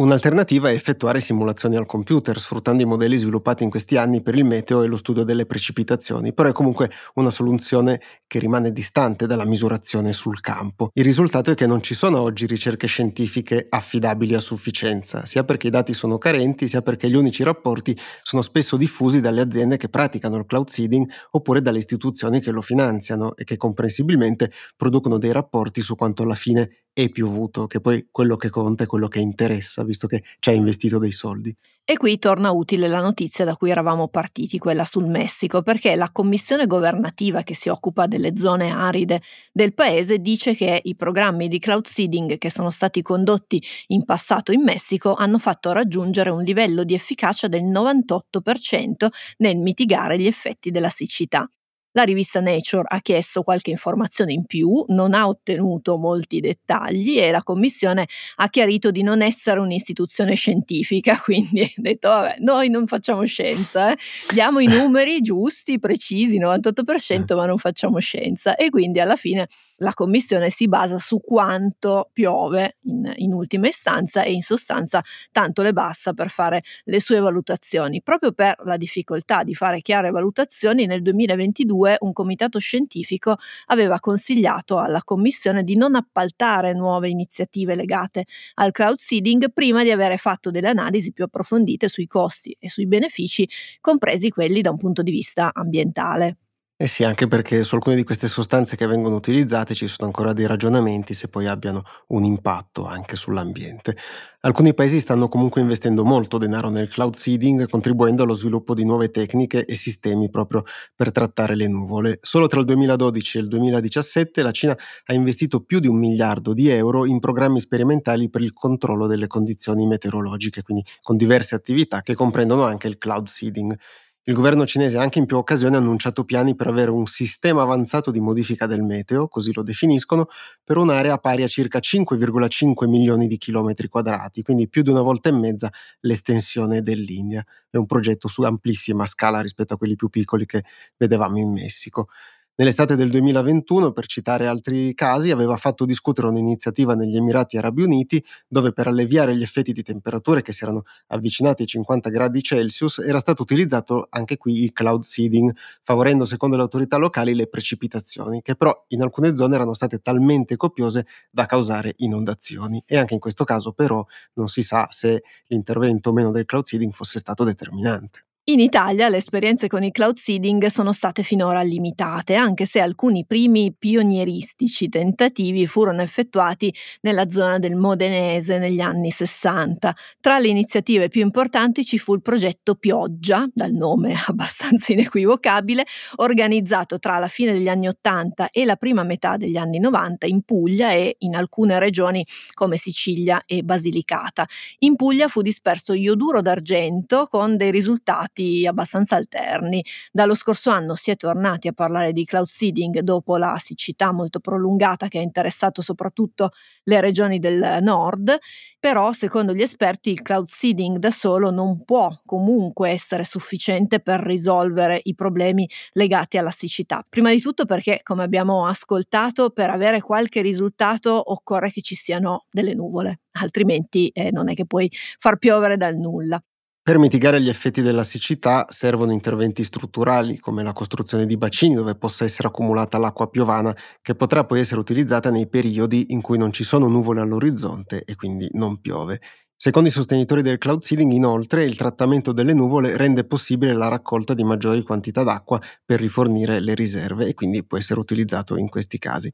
Un'alternativa 0.00 0.70
è 0.70 0.72
effettuare 0.72 1.20
simulazioni 1.20 1.76
al 1.76 1.84
computer, 1.84 2.40
sfruttando 2.40 2.82
i 2.82 2.86
modelli 2.86 3.18
sviluppati 3.18 3.64
in 3.64 3.68
questi 3.68 3.98
anni 3.98 4.22
per 4.22 4.34
il 4.34 4.46
meteo 4.46 4.82
e 4.82 4.86
lo 4.86 4.96
studio 4.96 5.24
delle 5.24 5.44
precipitazioni, 5.44 6.32
però 6.32 6.48
è 6.48 6.52
comunque 6.52 6.90
una 7.16 7.28
soluzione 7.28 8.00
che 8.26 8.38
rimane 8.38 8.72
distante 8.72 9.26
dalla 9.26 9.44
misurazione 9.44 10.14
sul 10.14 10.40
campo. 10.40 10.88
Il 10.94 11.04
risultato 11.04 11.50
è 11.50 11.54
che 11.54 11.66
non 11.66 11.82
ci 11.82 11.92
sono 11.92 12.18
oggi 12.18 12.46
ricerche 12.46 12.86
scientifiche 12.86 13.66
affidabili 13.68 14.32
a 14.32 14.40
sufficienza, 14.40 15.26
sia 15.26 15.44
perché 15.44 15.66
i 15.66 15.70
dati 15.70 15.92
sono 15.92 16.16
carenti, 16.16 16.66
sia 16.66 16.80
perché 16.80 17.10
gli 17.10 17.14
unici 17.14 17.42
rapporti 17.42 17.94
sono 18.22 18.40
spesso 18.40 18.78
diffusi 18.78 19.20
dalle 19.20 19.42
aziende 19.42 19.76
che 19.76 19.90
praticano 19.90 20.38
il 20.38 20.46
cloud 20.46 20.68
seeding 20.68 21.06
oppure 21.32 21.60
dalle 21.60 21.76
istituzioni 21.76 22.40
che 22.40 22.52
lo 22.52 22.62
finanziano 22.62 23.36
e 23.36 23.44
che 23.44 23.58
comprensibilmente 23.58 24.50
producono 24.78 25.18
dei 25.18 25.32
rapporti 25.32 25.82
su 25.82 25.94
quanto 25.94 26.22
alla 26.22 26.34
fine 26.34 26.84
è 26.92 27.08
piovuto, 27.08 27.66
che 27.66 27.80
poi 27.80 28.08
quello 28.10 28.36
che 28.36 28.50
conta 28.50 28.84
è 28.84 28.86
quello 28.86 29.08
che 29.08 29.20
interessa, 29.20 29.84
visto 29.84 30.06
che 30.06 30.22
ci 30.38 30.50
ha 30.50 30.52
investito 30.52 30.98
dei 30.98 31.12
soldi. 31.12 31.54
E 31.84 31.96
qui 31.96 32.18
torna 32.20 32.52
utile 32.52 32.86
la 32.86 33.00
notizia 33.00 33.44
da 33.44 33.56
cui 33.56 33.70
eravamo 33.70 34.06
partiti, 34.06 34.58
quella 34.58 34.84
sul 34.84 35.06
Messico, 35.08 35.62
perché 35.62 35.96
la 35.96 36.10
commissione 36.12 36.66
governativa 36.66 37.42
che 37.42 37.54
si 37.54 37.68
occupa 37.68 38.06
delle 38.06 38.36
zone 38.36 38.70
aride 38.70 39.20
del 39.52 39.74
paese 39.74 40.18
dice 40.18 40.54
che 40.54 40.80
i 40.84 40.94
programmi 40.94 41.48
di 41.48 41.58
cloud 41.58 41.86
seeding 41.86 42.38
che 42.38 42.50
sono 42.50 42.70
stati 42.70 43.02
condotti 43.02 43.60
in 43.88 44.04
passato 44.04 44.52
in 44.52 44.62
Messico 44.62 45.14
hanno 45.14 45.38
fatto 45.38 45.72
raggiungere 45.72 46.30
un 46.30 46.42
livello 46.44 46.84
di 46.84 46.94
efficacia 46.94 47.48
del 47.48 47.64
98% 47.64 49.08
nel 49.38 49.56
mitigare 49.56 50.16
gli 50.16 50.26
effetti 50.26 50.70
della 50.70 50.90
siccità. 50.90 51.50
La 51.92 52.04
rivista 52.04 52.40
Nature 52.40 52.84
ha 52.86 53.00
chiesto 53.00 53.42
qualche 53.42 53.70
informazione 53.70 54.32
in 54.32 54.46
più, 54.46 54.84
non 54.88 55.12
ha 55.12 55.26
ottenuto 55.26 55.96
molti 55.96 56.38
dettagli 56.38 57.18
e 57.18 57.32
la 57.32 57.42
commissione 57.42 58.06
ha 58.36 58.48
chiarito 58.48 58.92
di 58.92 59.02
non 59.02 59.22
essere 59.22 59.58
un'istituzione 59.58 60.34
scientifica, 60.34 61.18
quindi 61.22 61.62
ha 61.62 61.68
detto 61.74 62.08
vabbè, 62.08 62.36
noi 62.38 62.68
non 62.68 62.86
facciamo 62.86 63.24
scienza, 63.24 63.92
eh. 63.92 63.98
diamo 64.32 64.60
i 64.60 64.66
numeri 64.70 65.20
giusti, 65.20 65.80
precisi, 65.80 66.38
98%, 66.38 67.34
ma 67.34 67.46
non 67.46 67.58
facciamo 67.58 67.98
scienza 67.98 68.54
e 68.54 68.70
quindi 68.70 69.00
alla 69.00 69.16
fine 69.16 69.48
la 69.80 69.94
commissione 69.94 70.50
si 70.50 70.68
basa 70.68 70.98
su 70.98 71.20
quanto 71.20 72.10
piove 72.12 72.78
in, 72.82 73.12
in, 73.16 73.32
ultima 73.32 73.68
istanza 73.68 74.22
e 74.22 74.32
in 74.32 74.42
sostanza 74.42 75.02
tanto 75.32 75.62
le 75.62 75.72
basta 75.72 76.12
per 76.12 76.28
fare 76.28 76.62
le 76.84 77.00
sue 77.00 77.20
valutazioni. 77.20 78.02
Proprio 78.02 78.32
per 78.32 78.56
la 78.64 78.76
difficoltà 78.76 79.42
di 79.42 79.54
fare 79.54 79.80
chiare 79.80 80.10
valutazioni, 80.10 80.86
nel 80.86 81.02
2022 81.02 81.96
un 82.00 82.12
comitato 82.12 82.58
scientifico 82.58 83.36
aveva 83.66 84.00
consigliato 84.00 84.78
alla 84.78 85.02
commissione 85.02 85.62
di 85.62 85.76
non 85.76 85.94
appaltare 85.94 86.72
nuove 86.72 87.08
iniziative 87.08 87.74
legate 87.74 88.24
al 88.54 88.72
crowd 88.72 88.96
seeding 88.96 89.52
prima 89.52 89.82
di 89.82 89.90
avere 89.90 90.16
fatto 90.16 90.50
delle 90.50 90.68
analisi 90.68 91.12
più 91.12 91.24
approfondite 91.24 91.88
sui 91.88 92.06
costi 92.06 92.54
e 92.58 92.68
sui 92.68 92.86
benefici, 92.86 93.48
compresi 93.80 94.30
quelli 94.30 94.60
da 94.60 94.70
un 94.70 94.78
punto 94.78 95.02
di 95.02 95.10
vista 95.10 95.50
ambientale. 95.54 96.36
Eh 96.82 96.86
sì, 96.86 97.04
anche 97.04 97.26
perché 97.28 97.62
su 97.62 97.74
alcune 97.74 97.94
di 97.94 98.04
queste 98.04 98.26
sostanze 98.26 98.74
che 98.74 98.86
vengono 98.86 99.14
utilizzate 99.14 99.74
ci 99.74 99.86
sono 99.86 100.06
ancora 100.06 100.32
dei 100.32 100.46
ragionamenti 100.46 101.12
se 101.12 101.28
poi 101.28 101.46
abbiano 101.46 101.82
un 102.06 102.24
impatto 102.24 102.86
anche 102.86 103.16
sull'ambiente. 103.16 103.94
Alcuni 104.40 104.72
paesi 104.72 104.98
stanno 104.98 105.28
comunque 105.28 105.60
investendo 105.60 106.04
molto 106.06 106.38
denaro 106.38 106.70
nel 106.70 106.88
cloud 106.88 107.14
seeding, 107.16 107.68
contribuendo 107.68 108.22
allo 108.22 108.32
sviluppo 108.32 108.72
di 108.72 108.86
nuove 108.86 109.10
tecniche 109.10 109.66
e 109.66 109.74
sistemi 109.74 110.30
proprio 110.30 110.62
per 110.96 111.12
trattare 111.12 111.54
le 111.54 111.68
nuvole. 111.68 112.18
Solo 112.22 112.46
tra 112.46 112.60
il 112.60 112.64
2012 112.64 113.36
e 113.36 113.40
il 113.42 113.48
2017 113.48 114.40
la 114.40 114.50
Cina 114.50 114.74
ha 115.04 115.12
investito 115.12 115.60
più 115.60 115.80
di 115.80 115.86
un 115.86 115.98
miliardo 115.98 116.54
di 116.54 116.68
euro 116.70 117.04
in 117.04 117.18
programmi 117.20 117.60
sperimentali 117.60 118.30
per 118.30 118.40
il 118.40 118.54
controllo 118.54 119.06
delle 119.06 119.26
condizioni 119.26 119.86
meteorologiche, 119.86 120.62
quindi 120.62 120.82
con 121.02 121.18
diverse 121.18 121.54
attività 121.54 122.00
che 122.00 122.14
comprendono 122.14 122.64
anche 122.64 122.88
il 122.88 122.96
cloud 122.96 123.26
seeding. 123.26 123.76
Il 124.24 124.34
governo 124.34 124.66
cinese 124.66 124.98
ha 124.98 125.02
anche 125.02 125.18
in 125.18 125.24
più 125.26 125.38
occasioni 125.38 125.76
annunciato 125.76 126.24
piani 126.24 126.54
per 126.54 126.66
avere 126.66 126.90
un 126.90 127.06
sistema 127.06 127.62
avanzato 127.62 128.10
di 128.10 128.20
modifica 128.20 128.66
del 128.66 128.82
meteo, 128.82 129.28
così 129.28 129.50
lo 129.52 129.62
definiscono, 129.62 130.28
per 130.62 130.76
un'area 130.76 131.16
pari 131.18 131.42
a 131.42 131.48
circa 131.48 131.80
5,5 131.80 132.86
milioni 132.86 133.26
di 133.26 133.38
chilometri 133.38 133.88
quadrati, 133.88 134.42
quindi 134.42 134.68
più 134.68 134.82
di 134.82 134.90
una 134.90 135.00
volta 135.00 135.30
e 135.30 135.32
mezza 135.32 135.70
l'estensione 136.00 136.82
dell'India. 136.82 137.44
È 137.70 137.76
un 137.78 137.86
progetto 137.86 138.28
su 138.28 138.42
amplissima 138.42 139.06
scala 139.06 139.40
rispetto 139.40 139.74
a 139.74 139.76
quelli 139.78 139.96
più 139.96 140.08
piccoli 140.10 140.44
che 140.44 140.64
vedevamo 140.98 141.38
in 141.38 141.50
Messico. 141.52 142.08
Nell'estate 142.56 142.94
del 142.94 143.08
2021, 143.08 143.90
per 143.90 144.04
citare 144.06 144.46
altri 144.46 144.92
casi, 144.92 145.30
aveva 145.30 145.56
fatto 145.56 145.86
discutere 145.86 146.26
un'iniziativa 146.28 146.94
negli 146.94 147.16
Emirati 147.16 147.56
Arabi 147.56 147.82
Uniti 147.82 148.22
dove 148.46 148.74
per 148.74 148.86
alleviare 148.86 149.34
gli 149.34 149.40
effetti 149.40 149.72
di 149.72 149.82
temperature 149.82 150.42
che 150.42 150.52
si 150.52 150.64
erano 150.64 150.82
avvicinati 151.06 151.62
ai 151.62 151.68
50 151.68 152.10
gradi 152.10 152.42
Celsius 152.42 152.98
era 152.98 153.18
stato 153.18 153.40
utilizzato 153.40 154.08
anche 154.10 154.36
qui 154.36 154.62
il 154.62 154.72
cloud 154.72 155.00
seeding, 155.00 155.50
favorendo 155.80 156.26
secondo 156.26 156.56
le 156.56 156.62
autorità 156.62 156.98
locali 156.98 157.34
le 157.34 157.48
precipitazioni, 157.48 158.42
che 158.42 158.54
però 158.56 158.84
in 158.88 159.00
alcune 159.00 159.34
zone 159.34 159.54
erano 159.54 159.72
state 159.72 160.00
talmente 160.00 160.56
copiose 160.56 161.06
da 161.30 161.46
causare 161.46 161.94
inondazioni. 161.98 162.82
E 162.84 162.98
anche 162.98 163.14
in 163.14 163.20
questo 163.20 163.44
caso 163.44 163.72
però 163.72 164.04
non 164.34 164.48
si 164.48 164.60
sa 164.60 164.86
se 164.90 165.22
l'intervento 165.46 166.10
o 166.10 166.12
meno 166.12 166.30
del 166.30 166.44
cloud 166.44 166.66
seeding 166.66 166.92
fosse 166.92 167.18
stato 167.18 167.42
determinante. 167.42 168.24
In 168.50 168.58
Italia 168.58 169.08
le 169.08 169.18
esperienze 169.18 169.68
con 169.68 169.84
il 169.84 169.92
cloud 169.92 170.16
seeding 170.16 170.66
sono 170.66 170.92
state 170.92 171.22
finora 171.22 171.62
limitate, 171.62 172.34
anche 172.34 172.66
se 172.66 172.80
alcuni 172.80 173.24
primi 173.24 173.72
pionieristici 173.78 174.88
tentativi 174.88 175.68
furono 175.68 176.02
effettuati 176.02 176.74
nella 177.02 177.30
zona 177.30 177.60
del 177.60 177.76
Modenese 177.76 178.58
negli 178.58 178.80
anni 178.80 179.12
60. 179.12 179.94
Tra 180.18 180.40
le 180.40 180.48
iniziative 180.48 181.06
più 181.06 181.20
importanti 181.20 181.84
ci 181.84 181.96
fu 181.96 182.12
il 182.14 182.22
progetto 182.22 182.74
Pioggia, 182.74 183.48
dal 183.54 183.70
nome 183.70 184.16
abbastanza 184.26 184.92
inequivocabile, 184.94 185.86
organizzato 186.16 186.98
tra 186.98 187.18
la 187.18 187.28
fine 187.28 187.52
degli 187.52 187.68
anni 187.68 187.86
80 187.86 188.50
e 188.50 188.64
la 188.64 188.74
prima 188.74 189.04
metà 189.04 189.36
degli 189.36 189.58
anni 189.58 189.78
90 189.78 190.26
in 190.26 190.42
Puglia 190.42 190.90
e 190.90 191.14
in 191.18 191.36
alcune 191.36 191.78
regioni 191.78 192.26
come 192.54 192.76
Sicilia 192.78 193.44
e 193.46 193.62
Basilicata. 193.62 194.44
In 194.80 194.96
Puglia 194.96 195.28
fu 195.28 195.40
disperso 195.40 195.92
ioduro 195.92 196.42
d'argento 196.42 197.28
con 197.30 197.56
dei 197.56 197.70
risultati 197.70 198.38
stati 198.40 198.66
abbastanza 198.66 199.16
alterni. 199.16 199.84
Dallo 200.10 200.34
scorso 200.34 200.70
anno 200.70 200.94
si 200.94 201.10
è 201.10 201.16
tornati 201.16 201.68
a 201.68 201.72
parlare 201.72 202.12
di 202.12 202.24
cloud 202.24 202.46
seeding 202.46 203.00
dopo 203.00 203.36
la 203.36 203.56
siccità 203.58 204.12
molto 204.12 204.40
prolungata 204.40 205.08
che 205.08 205.18
ha 205.18 205.22
interessato 205.22 205.82
soprattutto 205.82 206.50
le 206.84 207.00
regioni 207.00 207.38
del 207.38 207.78
nord, 207.82 208.36
però 208.78 209.12
secondo 209.12 209.52
gli 209.52 209.62
esperti 209.62 210.10
il 210.10 210.22
cloud 210.22 210.48
seeding 210.48 210.98
da 210.98 211.10
solo 211.10 211.50
non 211.50 211.84
può 211.84 212.10
comunque 212.24 212.90
essere 212.90 213.24
sufficiente 213.24 214.00
per 214.00 214.20
risolvere 214.20 215.00
i 215.04 215.14
problemi 215.14 215.68
legati 215.92 216.38
alla 216.38 216.50
siccità. 216.50 217.04
Prima 217.08 217.30
di 217.30 217.40
tutto 217.40 217.64
perché, 217.64 218.00
come 218.02 218.22
abbiamo 218.22 218.66
ascoltato, 218.66 219.50
per 219.50 219.70
avere 219.70 220.00
qualche 220.00 220.40
risultato 220.40 221.32
occorre 221.32 221.70
che 221.70 221.82
ci 221.82 221.94
siano 221.94 222.46
delle 222.50 222.74
nuvole, 222.74 223.20
altrimenti 223.32 224.08
eh, 224.08 224.30
non 224.30 224.48
è 224.48 224.54
che 224.54 224.66
puoi 224.66 224.90
far 225.18 225.38
piovere 225.38 225.76
dal 225.76 225.96
nulla. 225.96 226.40
Per 226.82 226.98
mitigare 226.98 227.40
gli 227.40 227.48
effetti 227.48 227.82
della 227.82 228.02
siccità 228.02 228.66
servono 228.70 229.12
interventi 229.12 229.62
strutturali 229.64 230.38
come 230.38 230.62
la 230.62 230.72
costruzione 230.72 231.26
di 231.26 231.36
bacini 231.36 231.74
dove 231.74 231.94
possa 231.94 232.24
essere 232.24 232.48
accumulata 232.48 232.98
l'acqua 232.98 233.28
piovana 233.28 233.74
che 234.00 234.14
potrà 234.14 234.44
poi 234.44 234.60
essere 234.60 234.80
utilizzata 234.80 235.30
nei 235.30 235.48
periodi 235.48 236.06
in 236.08 236.20
cui 236.22 236.38
non 236.38 236.52
ci 236.52 236.64
sono 236.64 236.88
nuvole 236.88 237.20
all'orizzonte 237.20 238.02
e 238.04 238.16
quindi 238.16 238.48
non 238.52 238.80
piove. 238.80 239.20
Secondo 239.56 239.90
i 239.90 239.92
sostenitori 239.92 240.40
del 240.40 240.56
cloud 240.56 240.80
seeding, 240.80 241.12
inoltre, 241.12 241.64
il 241.64 241.76
trattamento 241.76 242.32
delle 242.32 242.54
nuvole 242.54 242.96
rende 242.96 243.24
possibile 243.24 243.74
la 243.74 243.88
raccolta 243.88 244.32
di 244.32 244.42
maggiori 244.42 244.82
quantità 244.82 245.22
d'acqua 245.22 245.60
per 245.84 246.00
rifornire 246.00 246.60
le 246.60 246.74
riserve 246.74 247.26
e 247.26 247.34
quindi 247.34 247.62
può 247.64 247.76
essere 247.76 248.00
utilizzato 248.00 248.56
in 248.56 248.70
questi 248.70 248.96
casi. 248.98 249.30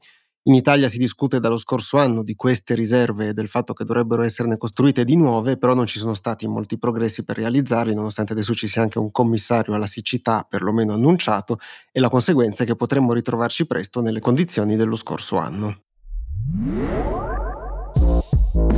In 0.47 0.53
Italia 0.53 0.87
si 0.87 0.97
discute 0.97 1.41
dallo 1.41 1.57
scorso 1.57 1.97
anno 1.97 2.23
di 2.23 2.33
queste 2.33 2.73
riserve 2.73 3.27
e 3.27 3.33
del 3.33 3.49
fatto 3.49 3.73
che 3.73 3.83
dovrebbero 3.83 4.23
esserne 4.23 4.55
costruite 4.55 5.03
di 5.03 5.17
nuove, 5.17 5.57
però 5.57 5.73
non 5.73 5.85
ci 5.85 5.99
sono 5.99 6.13
stati 6.13 6.47
molti 6.47 6.77
progressi 6.77 7.25
per 7.25 7.35
realizzarli, 7.35 7.93
nonostante 7.93 8.31
adesso 8.31 8.53
ci 8.53 8.65
sia 8.65 8.81
anche 8.81 8.97
un 8.97 9.11
commissario 9.11 9.75
alla 9.75 9.87
siccità, 9.87 10.47
perlomeno 10.49 10.93
annunciato, 10.93 11.59
e 11.91 11.99
la 11.99 12.07
conseguenza 12.07 12.63
è 12.63 12.65
che 12.65 12.77
potremmo 12.77 13.11
ritrovarci 13.11 13.67
presto 13.67 13.99
nelle 13.99 14.21
condizioni 14.21 14.77
dello 14.77 14.95
scorso 14.95 15.35
anno. 15.35 15.81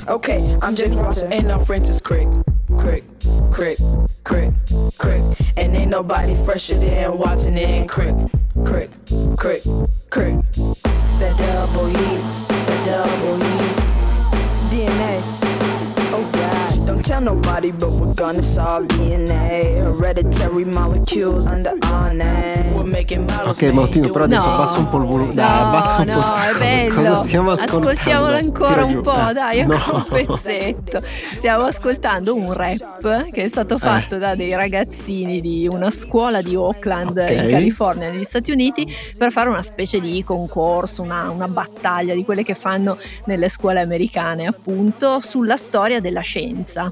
Okay, 0.07 0.41
I'm 0.63 0.73
James 0.73 0.95
Watson 0.95 1.31
and 1.31 1.51
I'm 1.51 1.63
Francis 1.63 2.01
Crick. 2.01 2.29
Crick, 2.77 3.03
Crick, 3.51 3.77
Crick, 4.23 4.53
Crick. 4.97 5.21
And 5.55 5.75
ain't 5.75 5.91
nobody 5.91 6.33
fresher 6.45 6.79
than 6.79 7.15
Watson 7.15 7.57
and 7.57 7.87
Crick. 7.87 8.15
Crick, 8.65 8.89
Crick, 9.37 9.61
Crick. 10.09 10.35
That 11.19 11.35
double 11.37 11.87
heat, 11.87 12.21
that 12.49 12.81
double 12.85 13.37
heat. 13.43 13.89
DNA. 14.69 15.21
Oh 16.11 16.29
God, 16.33 16.87
don't 16.87 17.03
tell 17.03 17.21
nobody, 17.21 17.71
but 17.71 17.89
we're 17.99 18.13
gonna 18.15 18.43
solve 18.43 18.87
DNA. 18.87 19.83
Hereditary 19.83 20.65
molecules 20.65 21.47
under 21.47 21.77
our 21.83 22.13
name. 22.13 22.38
Ok, 23.17 23.61
Martino, 23.73 24.09
però 24.09 24.25
adesso 24.25 24.45
no. 24.45 24.53
abbassa 24.53 24.77
un 24.77 24.89
po' 24.89 24.97
il 24.97 25.05
volume. 25.05 25.33
Dai, 25.33 25.61
abbassa 25.61 26.01
un 26.01 26.07
no, 26.07 26.19
po' 26.19 26.35
è 26.37 26.59
bello. 26.59 26.93
Cosa 26.95 27.23
stiamo 27.25 27.51
ascoltando? 27.51 27.89
Ascoltiamolo 27.89 28.35
ancora 28.35 28.83
un 28.83 29.01
po', 29.01 29.33
dai, 29.33 29.65
no. 29.65 29.79
un 29.91 30.05
pezzetto. 30.09 31.01
Stiamo 31.33 31.63
ascoltando 31.63 32.35
un 32.35 32.53
rap 32.53 33.31
che 33.31 33.43
è 33.43 33.47
stato 33.47 33.75
eh. 33.75 33.79
fatto 33.79 34.15
eh. 34.15 34.19
da 34.19 34.35
dei 34.35 34.53
ragazzini 34.53 35.41
di 35.41 35.67
una 35.67 35.89
scuola 35.89 36.41
di 36.41 36.55
Oakland 36.55 37.17
okay. 37.17 37.43
in 37.43 37.49
California, 37.49 38.11
negli 38.11 38.23
Stati 38.23 38.51
Uniti, 38.51 38.85
per 39.17 39.31
fare 39.31 39.49
una 39.49 39.63
specie 39.63 39.99
di 39.99 40.23
concorso, 40.23 41.01
una, 41.01 41.29
una 41.29 41.47
battaglia 41.47 42.13
di 42.13 42.23
quelle 42.23 42.43
che 42.43 42.53
fanno 42.53 42.97
nelle 43.25 43.49
scuole 43.49 43.79
americane, 43.79 44.45
appunto, 44.45 45.19
sulla 45.19 45.57
storia 45.57 45.99
della 45.99 46.21
scienza. 46.21 46.91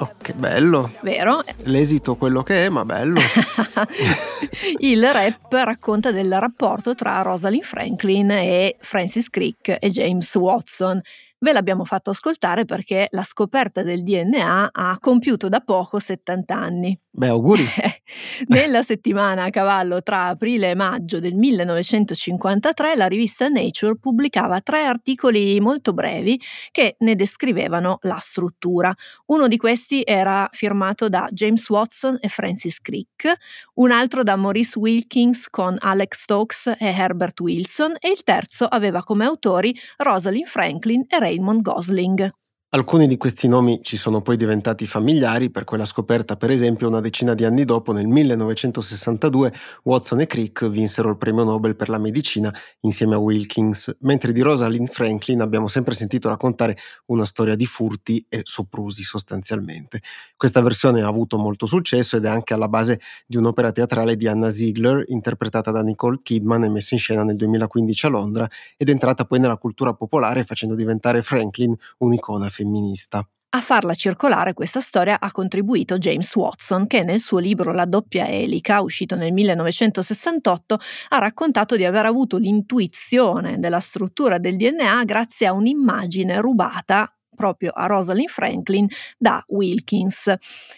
Oh, 0.00 0.10
che 0.22 0.32
bello. 0.32 0.92
Vero? 1.02 1.42
L'esito 1.64 2.14
quello 2.14 2.42
che 2.42 2.66
è, 2.66 2.68
ma 2.68 2.84
bello. 2.84 3.20
Il 4.78 5.04
rap 5.10 5.52
racconta 5.52 6.12
del 6.12 6.38
rapporto 6.38 6.94
tra 6.94 7.20
Rosalind 7.22 7.64
Franklin 7.64 8.30
e 8.30 8.76
Francis 8.80 9.28
Crick 9.28 9.76
e 9.80 9.90
James 9.90 10.32
Watson 10.36 11.00
Ve 11.40 11.52
l'abbiamo 11.52 11.84
fatto 11.84 12.10
ascoltare 12.10 12.64
perché 12.64 13.06
la 13.12 13.22
scoperta 13.22 13.84
del 13.84 14.02
DNA 14.02 14.70
ha 14.72 14.98
compiuto 14.98 15.48
da 15.48 15.60
poco 15.60 16.00
70 16.00 16.54
anni. 16.54 17.00
Beh, 17.18 17.26
auguri. 17.26 17.64
Nella 18.46 18.82
settimana 18.82 19.42
a 19.42 19.50
cavallo 19.50 20.02
tra 20.02 20.26
aprile 20.26 20.70
e 20.70 20.74
maggio 20.76 21.18
del 21.18 21.34
1953 21.34 22.94
la 22.94 23.08
rivista 23.08 23.48
Nature 23.48 23.96
pubblicava 23.96 24.60
tre 24.60 24.84
articoli 24.84 25.58
molto 25.58 25.92
brevi 25.92 26.40
che 26.70 26.94
ne 27.00 27.16
descrivevano 27.16 27.98
la 28.02 28.18
struttura. 28.20 28.94
Uno 29.26 29.48
di 29.48 29.56
questi 29.56 30.02
era 30.04 30.48
firmato 30.52 31.08
da 31.08 31.28
James 31.32 31.68
Watson 31.68 32.18
e 32.20 32.28
Francis 32.28 32.80
Crick, 32.80 33.34
un 33.74 33.90
altro 33.90 34.22
da 34.22 34.36
Maurice 34.36 34.78
Wilkins 34.78 35.48
con 35.48 35.76
Alex 35.76 36.20
Stokes 36.20 36.66
e 36.78 36.86
Herbert 36.86 37.40
Wilson 37.40 37.96
e 37.98 38.10
il 38.10 38.22
terzo 38.22 38.66
aveva 38.66 39.02
come 39.02 39.24
autori 39.24 39.76
Rosalind 39.96 40.46
Franklin 40.46 41.04
e 41.08 41.18
Ray 41.18 41.38
Raymond 41.38 41.62
Gosling. 41.62 42.32
Alcuni 42.70 43.06
di 43.08 43.16
questi 43.16 43.48
nomi 43.48 43.80
ci 43.82 43.96
sono 43.96 44.20
poi 44.20 44.36
diventati 44.36 44.84
familiari 44.84 45.48
per 45.48 45.64
quella 45.64 45.86
scoperta, 45.86 46.36
per 46.36 46.50
esempio, 46.50 46.86
una 46.86 47.00
decina 47.00 47.32
di 47.32 47.46
anni 47.46 47.64
dopo, 47.64 47.92
nel 47.92 48.06
1962, 48.06 49.50
Watson 49.84 50.20
e 50.20 50.26
Crick 50.26 50.68
vinsero 50.68 51.08
il 51.08 51.16
premio 51.16 51.44
Nobel 51.44 51.76
per 51.76 51.88
la 51.88 51.96
medicina 51.96 52.54
insieme 52.80 53.14
a 53.14 53.18
Wilkins, 53.18 53.96
mentre 54.00 54.32
di 54.32 54.42
Rosalind 54.42 54.88
Franklin 54.88 55.40
abbiamo 55.40 55.66
sempre 55.66 55.94
sentito 55.94 56.28
raccontare 56.28 56.76
una 57.06 57.24
storia 57.24 57.56
di 57.56 57.64
furti 57.64 58.26
e 58.28 58.42
soprusi 58.44 59.02
sostanzialmente. 59.02 60.02
Questa 60.36 60.60
versione 60.60 61.00
ha 61.00 61.06
avuto 61.08 61.38
molto 61.38 61.64
successo 61.64 62.18
ed 62.18 62.26
è 62.26 62.28
anche 62.28 62.52
alla 62.52 62.68
base 62.68 63.00
di 63.26 63.38
un'opera 63.38 63.72
teatrale 63.72 64.14
di 64.14 64.28
Anna 64.28 64.50
Ziegler, 64.50 65.04
interpretata 65.06 65.70
da 65.70 65.80
Nicole 65.80 66.20
Kidman 66.22 66.64
e 66.64 66.68
messa 66.68 66.92
in 66.92 67.00
scena 67.00 67.24
nel 67.24 67.36
2015 67.36 68.04
a 68.04 68.08
Londra, 68.10 68.50
ed 68.76 68.90
entrata 68.90 69.24
poi 69.24 69.38
nella 69.38 69.56
cultura 69.56 69.94
popolare 69.94 70.44
facendo 70.44 70.74
diventare 70.74 71.22
Franklin 71.22 71.74
un'icona 71.96 72.50
femminista. 72.58 73.22
A 73.50 73.60
farla 73.62 73.94
circolare 73.94 74.52
questa 74.52 74.80
storia 74.80 75.18
ha 75.20 75.30
contribuito 75.30 75.96
James 75.96 76.34
Watson, 76.34 76.86
che 76.86 77.02
nel 77.02 77.18
suo 77.18 77.38
libro 77.38 77.72
La 77.72 77.86
doppia 77.86 78.28
elica, 78.28 78.82
uscito 78.82 79.16
nel 79.16 79.32
1968, 79.32 80.78
ha 81.08 81.18
raccontato 81.18 81.74
di 81.74 81.86
aver 81.86 82.04
avuto 82.04 82.36
l'intuizione 82.36 83.58
della 83.58 83.80
struttura 83.80 84.38
del 84.38 84.56
DNA 84.56 85.02
grazie 85.04 85.46
a 85.46 85.52
un'immagine 85.52 86.42
rubata 86.42 87.10
proprio 87.34 87.70
a 87.70 87.86
Rosalind 87.86 88.28
Franklin 88.28 88.86
da 89.16 89.42
Wilkins. 89.46 90.34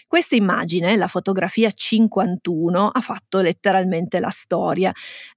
Questa 0.07 0.37
immagine, 0.37 0.95
la 0.95 1.09
fotografia 1.09 1.71
51, 1.71 2.89
ha 2.89 3.01
fatto 3.01 3.41
letteralmente 3.41 4.21
la 4.21 4.29
storia. 4.29 4.93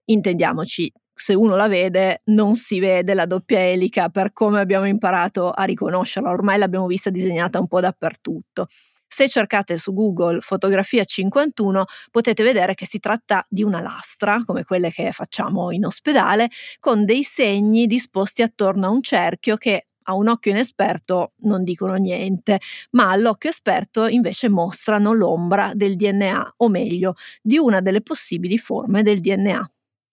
Intendiamoci, 0.05 0.91
se 1.23 1.33
uno 1.35 1.55
la 1.55 1.69
vede 1.69 2.21
non 2.25 2.55
si 2.55 2.81
vede 2.81 3.13
la 3.13 3.25
doppia 3.25 3.65
elica 3.65 4.09
per 4.09 4.33
come 4.33 4.59
abbiamo 4.59 4.87
imparato 4.87 5.51
a 5.51 5.63
riconoscerla, 5.63 6.29
ormai 6.29 6.57
l'abbiamo 6.57 6.85
vista 6.85 7.09
disegnata 7.09 7.59
un 7.59 7.67
po' 7.67 7.79
dappertutto. 7.79 8.67
Se 9.07 9.29
cercate 9.29 9.77
su 9.77 9.93
Google 9.93 10.41
fotografia 10.41 11.05
51 11.05 11.85
potete 12.11 12.43
vedere 12.43 12.73
che 12.73 12.85
si 12.85 12.99
tratta 12.99 13.45
di 13.47 13.63
una 13.63 13.79
lastra, 13.79 14.43
come 14.45 14.65
quelle 14.65 14.91
che 14.91 15.13
facciamo 15.13 15.71
in 15.71 15.85
ospedale, 15.85 16.49
con 16.81 17.05
dei 17.05 17.23
segni 17.23 17.85
disposti 17.87 18.41
attorno 18.41 18.87
a 18.87 18.89
un 18.89 19.01
cerchio 19.01 19.55
che 19.55 19.87
a 20.07 20.15
un 20.15 20.27
occhio 20.27 20.51
inesperto 20.51 21.31
non 21.43 21.63
dicono 21.63 21.93
niente, 21.95 22.59
ma 22.91 23.11
all'occhio 23.11 23.49
esperto 23.49 24.07
invece 24.07 24.49
mostrano 24.49 25.13
l'ombra 25.13 25.71
del 25.73 25.95
DNA, 25.95 26.55
o 26.57 26.67
meglio, 26.67 27.13
di 27.41 27.57
una 27.57 27.79
delle 27.79 28.01
possibili 28.01 28.57
forme 28.57 29.03
del 29.03 29.21
DNA. 29.21 29.65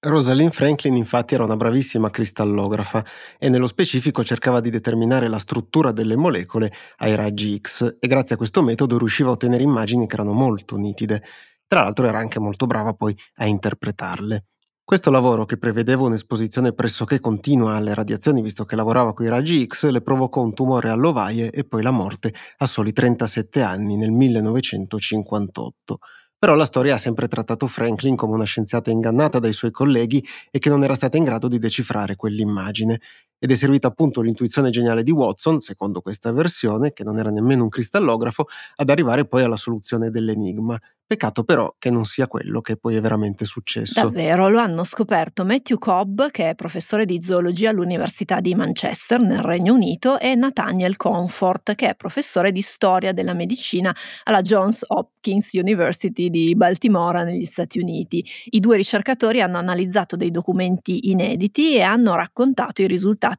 Rosalind 0.02 0.50
Franklin 0.50 0.97
infatti 0.97 1.35
era 1.35 1.45
una 1.45 1.57
bravissima 1.57 2.09
cristallografa 2.09 3.04
e 3.38 3.50
nello 3.50 3.66
specifico 3.66 4.25
cercava 4.25 4.61
di 4.61 4.71
determinare 4.71 5.28
la 5.28 5.38
struttura 5.38 5.92
delle 5.92 6.16
molecole 6.16 6.73
ai 6.99 7.14
raggi 7.14 7.59
X 7.61 7.97
e 7.99 8.07
grazie 8.09 8.35
a 8.35 8.38
questo 8.38 8.62
metodo 8.62 8.97
riusciva 8.97 9.28
a 9.28 9.33
ottenere 9.33 9.62
immagini 9.62 10.07
che 10.07 10.14
erano 10.14 10.33
molto 10.33 10.76
nitide. 10.76 11.23
Tra 11.66 11.83
l'altro 11.83 12.07
era 12.07 12.16
anche 12.16 12.40
molto 12.40 12.66
brava 12.66 12.95
poi 12.95 13.14
a 13.37 13.47
interpretarle. 13.47 14.45
Questo 14.83 15.11
lavoro, 15.11 15.45
che 15.45 15.59
prevedeva 15.59 16.04
un'esposizione 16.04 16.73
pressoché 16.73 17.21
continua 17.21 17.76
alle 17.76 17.92
radiazioni 17.92 18.40
visto 18.40 18.64
che 18.64 18.76
lavorava 18.76 19.12
con 19.12 19.26
i 19.26 19.28
raggi 19.28 19.66
X, 19.66 19.87
le 19.90 20.00
provocò 20.00 20.40
un 20.40 20.54
tumore 20.54 20.88
all'ovaie 20.88 21.50
e 21.50 21.64
poi 21.64 21.83
la 21.83 21.90
morte 21.90 22.33
a 22.57 22.66
soli 22.66 22.92
37 22.92 23.61
anni 23.61 23.97
nel 23.99 24.12
1958. 24.12 25.99
Però 26.40 26.54
la 26.54 26.64
storia 26.64 26.94
ha 26.94 26.99
sempre 26.99 27.28
trattato 27.28 27.66
Franklin 27.66 28.16
come 28.16 28.32
una 28.35 28.44
scienziata 28.44 28.90
ingannata 28.90 29.38
dai 29.38 29.52
suoi 29.52 29.70
colleghi 29.70 30.26
e 30.50 30.59
che 30.59 30.70
non 30.70 30.82
era 30.82 30.94
stata 30.94 31.18
in 31.18 31.25
grado 31.25 31.49
di 31.49 31.59
decifrare 31.59 32.16
quell'immagine. 32.16 32.99
Ed 33.42 33.50
è 33.50 33.54
servita 33.54 33.88
appunto 33.88 34.20
l'intuizione 34.20 34.68
geniale 34.68 35.02
di 35.02 35.11
Watson, 35.11 35.61
secondo 35.61 36.02
questa 36.02 36.30
versione, 36.30 36.92
che 36.92 37.04
non 37.04 37.18
era 37.18 37.30
nemmeno 37.30 37.62
un 37.62 37.70
cristallografo, 37.70 38.47
ad 38.76 38.90
arrivare 38.90 39.26
poi 39.26 39.42
alla 39.42 39.56
soluzione 39.56 40.11
dell'enigma. 40.11 40.78
Peccato 41.06 41.42
però 41.42 41.75
che 41.78 41.90
non 41.90 42.04
sia 42.04 42.28
quello 42.28 42.61
che 42.61 42.76
poi 42.76 42.94
è 42.94 43.00
veramente 43.00 43.44
successo. 43.44 44.02
Davvero, 44.02 44.49
lo 44.49 44.61
hanno 44.61 44.85
scoperto 44.85 45.44
Matthew 45.44 45.78
Cobb, 45.78 46.26
che 46.30 46.50
è 46.50 46.54
professore 46.54 47.06
di 47.06 47.20
zoologia 47.20 47.70
all'Università 47.70 48.40
di 48.40 48.54
Manchester 48.54 49.18
nel 49.18 49.40
Regno 49.40 49.73
Unito, 49.73 50.20
e 50.20 50.35
Nathaniel 50.35 50.97
Comfort, 50.97 51.75
che 51.75 51.88
è 51.88 51.94
professore 51.97 52.52
di 52.52 52.61
storia 52.61 53.12
della 53.12 53.35
medicina 53.35 53.92
alla 54.25 54.42
Johns 54.42 54.85
Hopkins 54.87 55.52
University 55.54 56.28
di 56.28 56.54
Baltimora 56.54 57.25
negli 57.25 57.47
Stati 57.47 57.80
Uniti. 57.80 58.25
I 58.50 58.61
due 58.61 58.76
ricercatori 58.76 59.40
hanno 59.40 59.59
analizzato 59.59 60.14
dei 60.14 60.30
documenti 60.30 61.11
inediti 61.11 61.75
e 61.75 61.80
hanno 61.80 62.14
raccontato 62.14 62.82
i 62.82 62.87
risultati 62.87 63.30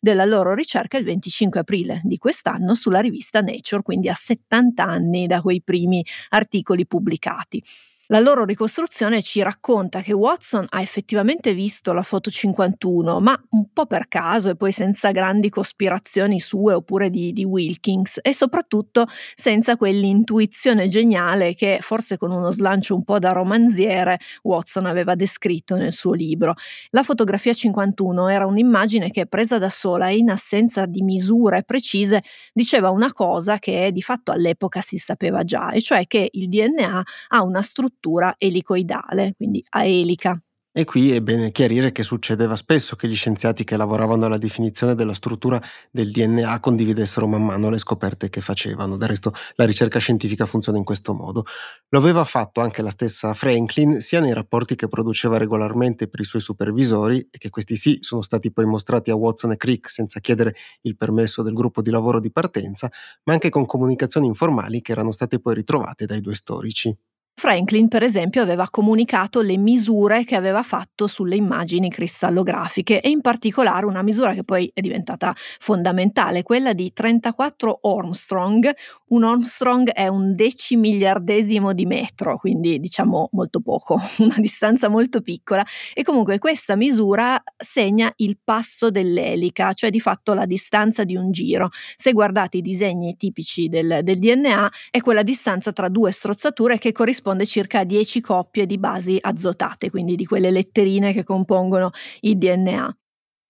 della 0.00 0.24
loro 0.24 0.54
ricerca 0.54 0.96
il 0.98 1.04
25 1.04 1.60
aprile 1.60 2.00
di 2.04 2.18
quest'anno 2.18 2.74
sulla 2.74 3.00
rivista 3.00 3.40
Nature, 3.40 3.82
quindi 3.82 4.08
a 4.08 4.14
70 4.14 4.84
anni 4.84 5.26
da 5.26 5.40
quei 5.40 5.62
primi 5.62 6.04
articoli 6.30 6.86
pubblicati. 6.86 7.62
La 8.12 8.18
loro 8.18 8.44
ricostruzione 8.44 9.22
ci 9.22 9.40
racconta 9.40 10.00
che 10.00 10.12
Watson 10.12 10.66
ha 10.68 10.80
effettivamente 10.80 11.54
visto 11.54 11.92
la 11.92 12.02
foto 12.02 12.28
51, 12.28 13.20
ma 13.20 13.40
un 13.50 13.72
po' 13.72 13.86
per 13.86 14.08
caso 14.08 14.50
e 14.50 14.56
poi 14.56 14.72
senza 14.72 15.12
grandi 15.12 15.48
cospirazioni 15.48 16.40
sue 16.40 16.74
oppure 16.74 17.08
di, 17.08 17.32
di 17.32 17.44
Wilkins 17.44 18.18
e 18.20 18.34
soprattutto 18.34 19.06
senza 19.36 19.76
quell'intuizione 19.76 20.88
geniale 20.88 21.54
che 21.54 21.78
forse 21.82 22.16
con 22.16 22.32
uno 22.32 22.50
slancio 22.50 22.96
un 22.96 23.04
po' 23.04 23.20
da 23.20 23.30
romanziere 23.30 24.18
Watson 24.42 24.86
aveva 24.86 25.14
descritto 25.14 25.76
nel 25.76 25.92
suo 25.92 26.12
libro. 26.12 26.54
La 26.90 27.04
fotografia 27.04 27.52
51 27.52 28.26
era 28.26 28.44
un'immagine 28.44 29.12
che 29.12 29.26
presa 29.26 29.58
da 29.58 29.70
sola 29.70 30.08
e 30.08 30.16
in 30.16 30.30
assenza 30.30 30.84
di 30.84 31.02
misure 31.02 31.62
precise 31.62 32.24
diceva 32.52 32.90
una 32.90 33.12
cosa 33.12 33.60
che 33.60 33.92
di 33.92 34.02
fatto 34.02 34.32
all'epoca 34.32 34.80
si 34.80 34.98
sapeva 34.98 35.44
già, 35.44 35.70
e 35.70 35.80
cioè 35.80 36.08
che 36.08 36.28
il 36.32 36.48
DNA 36.48 37.02
ha 37.28 37.42
una 37.44 37.62
struttura 37.62 37.98
struttura 38.00 38.34
elicoidale, 38.38 39.34
quindi 39.36 39.62
a 39.70 39.84
elica. 39.84 40.40
E 40.72 40.84
qui 40.84 41.10
è 41.10 41.20
bene 41.20 41.50
chiarire 41.50 41.90
che 41.90 42.04
succedeva 42.04 42.54
spesso 42.54 42.94
che 42.94 43.08
gli 43.08 43.16
scienziati 43.16 43.64
che 43.64 43.76
lavoravano 43.76 44.26
alla 44.26 44.38
definizione 44.38 44.94
della 44.94 45.14
struttura 45.14 45.60
del 45.90 46.12
DNA 46.12 46.60
condividessero 46.60 47.26
man 47.26 47.44
mano 47.44 47.70
le 47.70 47.78
scoperte 47.78 48.30
che 48.30 48.40
facevano. 48.40 48.96
Del 48.96 49.08
resto 49.08 49.32
la 49.56 49.64
ricerca 49.64 49.98
scientifica 49.98 50.46
funziona 50.46 50.78
in 50.78 50.84
questo 50.84 51.12
modo. 51.12 51.44
Lo 51.88 51.98
aveva 51.98 52.24
fatto 52.24 52.60
anche 52.60 52.82
la 52.82 52.90
stessa 52.90 53.34
Franklin, 53.34 54.00
sia 54.00 54.20
nei 54.20 54.32
rapporti 54.32 54.76
che 54.76 54.86
produceva 54.86 55.38
regolarmente 55.38 56.06
per 56.06 56.20
i 56.20 56.24
suoi 56.24 56.40
supervisori, 56.40 57.18
e 57.30 57.38
che 57.38 57.50
questi 57.50 57.74
sì 57.74 57.98
sono 58.00 58.22
stati 58.22 58.52
poi 58.52 58.64
mostrati 58.66 59.10
a 59.10 59.16
Watson 59.16 59.50
e 59.50 59.56
Crick 59.56 59.90
senza 59.90 60.20
chiedere 60.20 60.54
il 60.82 60.96
permesso 60.96 61.42
del 61.42 61.52
gruppo 61.52 61.82
di 61.82 61.90
lavoro 61.90 62.20
di 62.20 62.30
partenza, 62.30 62.88
ma 63.24 63.32
anche 63.32 63.48
con 63.50 63.66
comunicazioni 63.66 64.26
informali 64.28 64.80
che 64.82 64.92
erano 64.92 65.10
state 65.10 65.40
poi 65.40 65.54
ritrovate 65.54 66.06
dai 66.06 66.20
due 66.20 66.36
storici. 66.36 66.96
Franklin, 67.34 67.88
per 67.88 68.02
esempio, 68.02 68.42
aveva 68.42 68.68
comunicato 68.70 69.40
le 69.40 69.56
misure 69.56 70.24
che 70.24 70.36
aveva 70.36 70.62
fatto 70.62 71.06
sulle 71.06 71.36
immagini 71.36 71.88
cristallografiche 71.88 73.00
e 73.00 73.08
in 73.08 73.22
particolare 73.22 73.86
una 73.86 74.02
misura 74.02 74.34
che 74.34 74.44
poi 74.44 74.70
è 74.74 74.82
diventata 74.82 75.34
fondamentale, 75.58 76.42
quella 76.42 76.74
di 76.74 76.92
34 76.92 77.78
Armstrong. 77.80 78.70
Un 79.08 79.24
Armstrong 79.24 79.90
è 79.90 80.06
un 80.06 80.34
decimiliardesimo 80.34 81.72
di 81.72 81.86
metro, 81.86 82.36
quindi 82.36 82.78
diciamo 82.78 83.30
molto 83.32 83.60
poco, 83.60 83.98
una 84.20 84.36
distanza 84.36 84.88
molto 84.88 85.22
piccola 85.22 85.64
e 85.94 86.02
comunque 86.02 86.36
questa 86.38 86.76
misura 86.76 87.42
segna 87.56 88.12
il 88.16 88.36
passo 88.44 88.90
dell'elica, 88.90 89.72
cioè 89.72 89.88
di 89.88 90.00
fatto 90.00 90.34
la 90.34 90.44
distanza 90.44 91.04
di 91.04 91.16
un 91.16 91.30
giro. 91.30 91.70
Se 91.96 92.12
guardate 92.12 92.58
i 92.58 92.60
disegni 92.60 93.16
tipici 93.16 93.68
del, 93.68 94.00
del 94.02 94.18
DNA 94.18 94.70
è 94.90 95.00
quella 95.00 95.22
distanza 95.22 95.72
tra 95.72 95.88
due 95.88 96.12
strozzature 96.12 96.76
che 96.76 96.92
corrisponde 96.92 97.28
corrisponde 97.30 97.46
circa 97.46 97.80
a 97.80 97.84
10 97.84 98.20
coppie 98.20 98.66
di 98.66 98.78
basi 98.78 99.18
azotate, 99.20 99.90
quindi 99.90 100.16
di 100.16 100.24
quelle 100.24 100.50
letterine 100.50 101.12
che 101.12 101.24
compongono 101.24 101.90
il 102.20 102.36
DNA. 102.36 102.96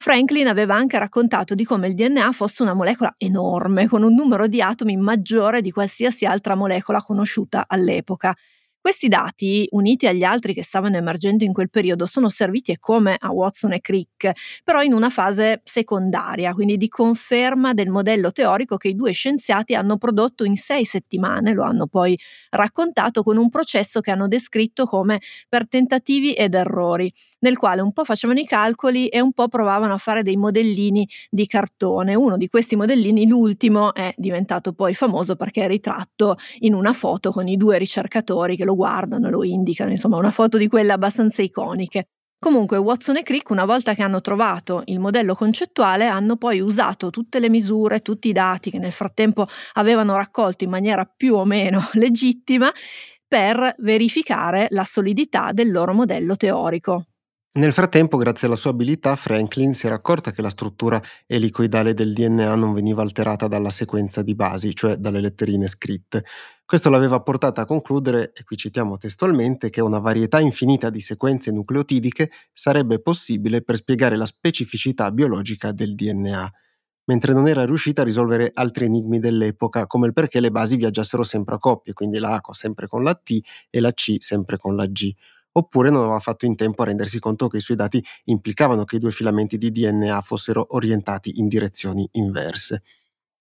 Franklin 0.03 0.49
aveva 0.49 0.75
anche 0.75 0.99
raccontato 0.99 1.55
di 1.55 1.65
come 1.65 1.89
il 1.89 1.95
DNA 1.95 2.33
fosse 2.33 2.63
una 2.63 2.73
molecola 2.73 3.15
enorme, 3.19 3.87
con 3.87 4.03
un 4.03 4.15
numero 4.15 4.47
di 4.47 4.63
atomi 4.63 4.97
maggiore 4.97 5.61
di 5.61 5.71
qualsiasi 5.71 6.25
altra 6.25 6.55
molecola 6.55 7.03
conosciuta 7.03 7.65
all'epoca. 7.67 8.35
Questi 8.83 9.09
dati, 9.09 9.67
uniti 9.73 10.07
agli 10.07 10.23
altri 10.25 10.55
che 10.55 10.63
stavano 10.63 10.97
emergendo 10.97 11.45
in 11.45 11.53
quel 11.53 11.69
periodo, 11.69 12.07
sono 12.07 12.31
serviti 12.31 12.75
come 12.79 13.15
a 13.19 13.31
Watson 13.31 13.73
e 13.75 13.81
Crick, 13.81 14.33
però 14.65 14.81
in 14.83 14.95
una 14.95 15.11
fase 15.11 15.61
secondaria, 15.65 16.55
quindi 16.55 16.79
di 16.79 16.89
conferma 16.89 17.75
del 17.75 17.91
modello 17.91 18.33
teorico 18.33 18.79
che 18.79 18.89
i 18.89 18.95
due 18.95 19.13
scienziati 19.13 19.75
hanno 19.75 19.99
prodotto 19.99 20.45
in 20.45 20.57
sei 20.57 20.87
settimane, 20.87 21.53
lo 21.53 21.63
hanno 21.65 21.89
poi 21.89 22.19
raccontato 22.51 23.23
con 23.23 23.37
un 23.37 23.51
processo 23.51 24.01
che 24.01 24.13
hanno 24.13 24.29
descritto 24.29 24.87
come 24.87 25.21
per 25.47 25.69
tentativi 25.69 26.33
ed 26.33 26.55
errori 26.55 27.13
nel 27.41 27.59
quale 27.59 27.81
un 27.81 27.93
po' 27.93 28.05
facevano 28.05 28.41
i 28.41 28.47
calcoli 28.47 29.09
e 29.09 29.21
un 29.21 29.33
po' 29.33 29.49
provavano 29.49 29.93
a 29.95 29.99
fare 29.99 30.23
dei 30.23 30.37
modellini 30.37 31.09
di 31.29 31.47
cartone. 31.47 32.15
Uno 32.15 32.37
di 32.37 32.49
questi 32.49 32.77
modellini, 32.77 33.27
l'ultimo, 33.27 33.95
è 33.95 34.13
diventato 34.17 34.73
poi 34.73 34.95
famoso 34.95 35.37
perché 35.37 35.63
è 35.65 35.67
ritratto 35.67 36.37
in 36.61 36.75
una 36.75 36.93
foto 36.93 37.31
con 37.31 37.49
i 37.49 37.57
due 37.57 37.79
ricercatori 37.79 38.57
che 38.57 38.65
lo 38.65 38.75
guardano 38.75 39.29
lo 39.31 39.45
indicano, 39.45 39.91
insomma 39.91 40.17
una 40.17 40.31
foto 40.31 40.59
di 40.59 40.69
quelle 40.69 40.93
abbastanza 40.93 41.43
iconiche. 41.43 42.07
Comunque 42.39 42.79
Watson 42.79 43.19
e 43.19 43.23
Crick, 43.23 43.51
una 43.51 43.67
volta 43.67 43.93
che 43.93 44.03
hanno 44.03 44.23
trovato 44.23 44.83
il 44.87 44.99
modello 44.99 45.35
concettuale, 45.35 46.07
hanno 46.07 46.37
poi 46.37 46.61
usato 46.61 47.11
tutte 47.11 47.39
le 47.39 47.51
misure, 47.51 48.01
tutti 48.01 48.29
i 48.29 48.33
dati 48.33 48.71
che 48.71 48.79
nel 48.79 48.93
frattempo 48.93 49.47
avevano 49.75 50.17
raccolto 50.17 50.65
in 50.65 50.71
maniera 50.71 51.05
più 51.05 51.35
o 51.35 51.45
meno 51.45 51.87
legittima 51.95 52.73
per 53.29 53.75
verificare 53.81 54.69
la 54.71 54.85
solidità 54.85 55.53
del 55.53 55.71
loro 55.71 55.93
modello 55.93 56.35
teorico. 56.37 57.10
Nel 57.53 57.73
frattempo, 57.73 58.17
grazie 58.17 58.47
alla 58.47 58.55
sua 58.55 58.71
abilità, 58.71 59.17
Franklin 59.17 59.75
si 59.75 59.87
era 59.87 59.97
accorta 59.97 60.31
che 60.31 60.41
la 60.41 60.51
struttura 60.51 61.03
elicoidale 61.27 61.95
del 61.95 62.13
DNA 62.13 62.55
non 62.55 62.73
veniva 62.73 63.03
alterata 63.03 63.49
dalla 63.49 63.71
sequenza 63.71 64.23
di 64.23 64.37
basi, 64.37 64.73
cioè 64.73 64.95
dalle 64.97 65.21
letterine 65.21 65.67
scritte. 65.67 66.25
Questo 66.65 66.91
l'aveva 66.91 67.21
portata 67.23 67.63
a 67.63 67.65
concludere, 67.65 68.33
e 68.35 68.45
qui 68.45 68.57
citiamo 68.57 68.99
testualmente, 68.99 69.69
che 69.69 69.81
una 69.81 69.99
varietà 69.99 70.39
infinita 70.39 70.91
di 70.91 71.01
sequenze 71.01 71.51
nucleotidiche 71.51 72.31
sarebbe 72.53 73.01
possibile 73.01 73.63
per 73.63 73.75
spiegare 73.77 74.17
la 74.17 74.27
specificità 74.27 75.11
biologica 75.11 75.73
del 75.73 75.97
DNA. 75.97 76.53
mentre 77.07 77.33
non 77.33 77.49
era 77.49 77.65
riuscita 77.65 78.03
a 78.03 78.05
risolvere 78.05 78.51
altri 78.55 78.85
enigmi 78.87 79.19
dell'epoca, 79.19 79.87
come 79.87 80.07
il 80.07 80.13
perché 80.13 80.39
le 80.41 80.51
basi 80.53 80.77
viaggiassero 80.77 81.25
sempre 81.25 81.57
a 81.57 81.59
coppie, 81.59 81.93
quindi 81.93 82.19
la 82.21 82.35
A 82.35 82.55
sempre 82.55 82.87
con 82.87 83.03
la 83.03 83.15
T 83.15 83.41
e 83.69 83.81
la 83.81 83.93
C 83.93 84.17
sempre 84.19 84.57
con 84.59 84.77
la 84.77 84.87
G 84.87 85.13
oppure 85.53 85.91
non 85.91 86.03
aveva 86.03 86.21
fatto 86.21 86.47
in 86.47 86.57
tempo 86.57 86.83
a 86.83 86.87
rendersi 86.87 87.19
conto 87.19 87.49
che 87.49 87.59
i 87.59 87.61
suoi 87.61 87.77
dati 87.77 88.03
implicavano 88.25 88.85
che 88.85 88.97
i 88.97 88.99
due 88.99 89.13
filamenti 89.13 89.59
di 89.59 89.71
DNA 89.71 90.21
fossero 90.21 90.67
orientati 90.71 91.33
in 91.37 91.49
direzioni 91.49 92.09
inverse. 92.13 92.83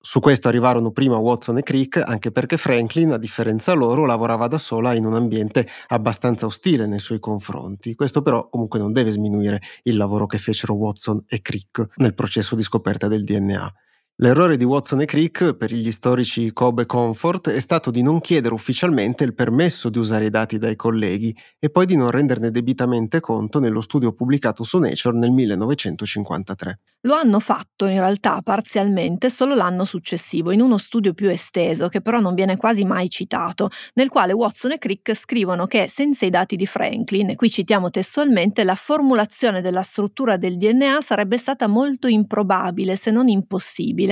Su 0.02 0.22
questo 0.22 0.48
arrivarono 0.48 0.91
prima 0.91 1.17
Watson 1.17 1.58
e 1.58 1.62
Crick, 1.62 2.02
anche 2.02 2.32
perché 2.32 2.56
Franklin, 2.56 3.12
a 3.12 3.17
differenza 3.17 3.74
loro, 3.74 4.06
lavorava 4.06 4.48
da 4.48 4.58
sola 4.58 4.93
in 4.93 5.06
un 5.06 5.13
ambiente 5.13 5.67
abbastanza 5.88 6.45
ostile 6.45 6.86
nei 6.88 7.00
suoi 7.00 7.19
confronti. 7.19 7.95
Questo 7.95 8.22
però 8.22 8.48
comunque 8.48 8.80
non 8.80 8.93
deve 8.93 9.12
sminuire 9.12 9.62
il 9.84 9.98
lavoro 9.98 10.26
che 10.26 10.38
fecero 10.38 10.76
Watson 10.76 11.22
e 11.28 11.41
Crick 11.41 11.86
nel 11.98 12.13
processo 12.13 12.56
di 12.56 12.63
scoperta 12.63 13.10
del 13.10 13.26
DNA. 13.26 13.74
L'errore 14.21 14.58
di 14.58 14.65
Watson 14.65 14.99
e 14.99 15.05
Crick 15.05 15.53
per 15.53 15.71
gli 15.71 15.93
storici 15.93 16.51
Cobb 16.51 16.79
e 16.79 16.86
Comfort 16.86 17.51
è 17.51 17.60
stato 17.60 17.89
di 17.89 18.01
non 18.01 18.19
chiedere 18.19 18.53
ufficialmente 18.53 19.23
il 19.23 19.34
permesso 19.34 19.89
di 19.89 19.97
usare 19.97 20.25
i 20.25 20.29
dati 20.29 20.58
dai 20.58 20.75
colleghi 20.75 21.34
e 21.58 21.69
poi 21.69 21.86
di 21.86 21.95
non 21.95 22.12
renderne 22.12 22.51
debitamente 22.51 23.21
conto 23.21 23.62
nello 23.62 23.79
studio 23.79 24.12
pubblicato 24.12 24.65
su 24.65 24.77
Nature 24.77 25.17
nel 25.17 25.32
1953. 25.32 26.79
Lo 27.03 27.13
hanno 27.13 27.39
fatto 27.39 27.86
in 27.86 27.97
realtà 27.97 28.41
parzialmente 28.41 29.29
solo 29.29 29.55
l'anno 29.55 29.86
successivo, 29.86 30.51
in 30.51 30.60
uno 30.60 30.77
studio 30.77 31.13
più 31.13 31.29
esteso, 31.29 31.88
che 31.88 32.01
però 32.01 32.19
non 32.19 32.34
viene 32.34 32.58
quasi 32.58 32.84
mai 32.84 33.10
citato, 33.10 33.69
nel 33.93 34.10
quale 34.10 34.34
Watson 34.34 34.73
e 34.73 34.79
Crick 34.79 35.15
scrivono 35.15 35.65
che 35.65 35.88
senza 35.88 36.25
i 36.25 36.29
dati 36.29 36.58
di 36.58 36.65
Franklin, 36.65 37.29
e 37.29 37.36
qui 37.38 37.49
citiamo 37.49 37.89
testualmente, 37.89 38.65
la 38.65 38.75
formulazione 38.75 39.62
della 39.62 39.82
struttura 39.82 40.36
del 40.36 40.58
DNA 40.58 40.99
sarebbe 40.99 41.38
stata 41.38 41.67
molto 41.67 42.08
improbabile, 42.08 42.97
se 42.97 43.12
non 43.12 43.29
impossibile. 43.29 44.09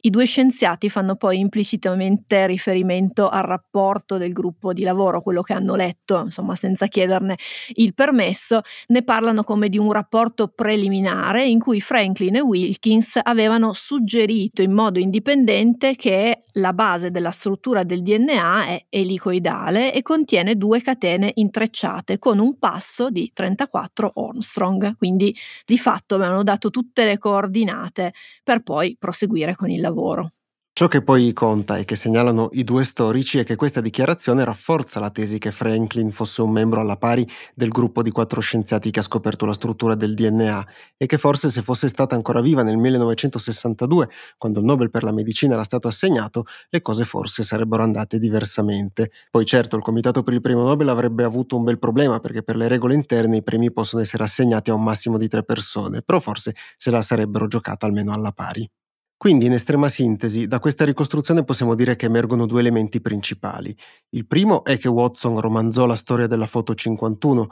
I 0.00 0.10
due 0.10 0.26
scienziati 0.26 0.88
fanno 0.88 1.16
poi 1.16 1.38
implicitamente 1.38 2.46
riferimento 2.46 3.28
al 3.28 3.42
rapporto 3.42 4.16
del 4.16 4.32
gruppo 4.32 4.72
di 4.72 4.82
lavoro, 4.82 5.20
quello 5.20 5.42
che 5.42 5.54
hanno 5.54 5.74
letto, 5.74 6.20
insomma 6.22 6.54
senza 6.54 6.86
chiederne 6.86 7.36
il 7.74 7.94
permesso, 7.94 8.60
ne 8.88 9.02
parlano 9.02 9.42
come 9.42 9.68
di 9.68 9.78
un 9.78 9.90
rapporto 9.90 10.48
preliminare 10.48 11.44
in 11.44 11.58
cui 11.58 11.80
Franklin 11.80 12.36
e 12.36 12.40
Wilkins 12.40 13.18
avevano 13.22 13.72
suggerito 13.72 14.62
in 14.62 14.72
modo 14.72 14.98
indipendente 14.98 15.96
che 15.96 16.42
la 16.52 16.72
base 16.72 17.10
della 17.10 17.30
struttura 17.30 17.82
del 17.84 18.02
DNA 18.02 18.66
è 18.66 18.84
elicoidale 18.90 19.92
e 19.92 20.02
contiene 20.02 20.56
due 20.56 20.80
catene 20.80 21.30
intrecciate 21.34 22.18
con 22.18 22.38
un 22.38 22.58
passo 22.58 23.10
di 23.10 23.30
34 23.32 24.12
Armstrong, 24.14 24.96
quindi 24.96 25.34
di 25.64 25.78
fatto 25.78 26.16
avevano 26.16 26.42
dato 26.42 26.70
tutte 26.70 27.04
le 27.04 27.18
coordinate 27.18 28.12
per 28.42 28.62
poi 28.62 28.96
proseguire 28.98 29.37
con 29.54 29.70
il 29.70 29.80
lavoro. 29.80 30.30
Ciò 30.78 30.86
che 30.86 31.02
poi 31.02 31.32
conta 31.32 31.76
e 31.76 31.84
che 31.84 31.96
segnalano 31.96 32.50
i 32.52 32.62
due 32.62 32.84
storici 32.84 33.40
è 33.40 33.44
che 33.44 33.56
questa 33.56 33.80
dichiarazione 33.80 34.44
rafforza 34.44 35.00
la 35.00 35.10
tesi 35.10 35.38
che 35.38 35.50
Franklin 35.50 36.12
fosse 36.12 36.40
un 36.40 36.52
membro 36.52 36.78
alla 36.78 36.96
pari 36.96 37.26
del 37.52 37.70
gruppo 37.70 38.00
di 38.00 38.12
quattro 38.12 38.40
scienziati 38.40 38.92
che 38.92 39.00
ha 39.00 39.02
scoperto 39.02 39.44
la 39.44 39.54
struttura 39.54 39.96
del 39.96 40.14
DNA 40.14 40.64
e 40.96 41.06
che 41.06 41.18
forse 41.18 41.48
se 41.48 41.62
fosse 41.62 41.88
stata 41.88 42.14
ancora 42.14 42.40
viva 42.40 42.62
nel 42.62 42.76
1962, 42.76 44.08
quando 44.36 44.60
il 44.60 44.66
Nobel 44.66 44.88
per 44.88 45.02
la 45.02 45.10
medicina 45.10 45.54
era 45.54 45.64
stato 45.64 45.88
assegnato, 45.88 46.44
le 46.68 46.80
cose 46.80 47.04
forse 47.04 47.42
sarebbero 47.42 47.82
andate 47.82 48.20
diversamente. 48.20 49.10
Poi 49.32 49.44
certo 49.44 49.74
il 49.74 49.82
Comitato 49.82 50.22
per 50.22 50.34
il 50.34 50.40
Premio 50.40 50.62
Nobel 50.62 50.90
avrebbe 50.90 51.24
avuto 51.24 51.56
un 51.56 51.64
bel 51.64 51.80
problema 51.80 52.20
perché 52.20 52.44
per 52.44 52.54
le 52.54 52.68
regole 52.68 52.94
interne 52.94 53.38
i 53.38 53.42
premi 53.42 53.72
possono 53.72 54.00
essere 54.00 54.22
assegnati 54.22 54.70
a 54.70 54.74
un 54.74 54.84
massimo 54.84 55.18
di 55.18 55.26
tre 55.26 55.42
persone, 55.42 56.02
però 56.02 56.20
forse 56.20 56.54
se 56.76 56.92
la 56.92 57.02
sarebbero 57.02 57.48
giocata 57.48 57.84
almeno 57.84 58.12
alla 58.12 58.30
pari. 58.30 58.70
Quindi, 59.18 59.46
in 59.46 59.52
estrema 59.52 59.88
sintesi, 59.88 60.46
da 60.46 60.60
questa 60.60 60.84
ricostruzione 60.84 61.42
possiamo 61.42 61.74
dire 61.74 61.96
che 61.96 62.06
emergono 62.06 62.46
due 62.46 62.60
elementi 62.60 63.00
principali. 63.00 63.76
Il 64.10 64.28
primo 64.28 64.62
è 64.64 64.78
che 64.78 64.86
Watson 64.88 65.40
romanzò 65.40 65.86
la 65.86 65.96
storia 65.96 66.28
della 66.28 66.46
foto 66.46 66.72
51, 66.72 67.48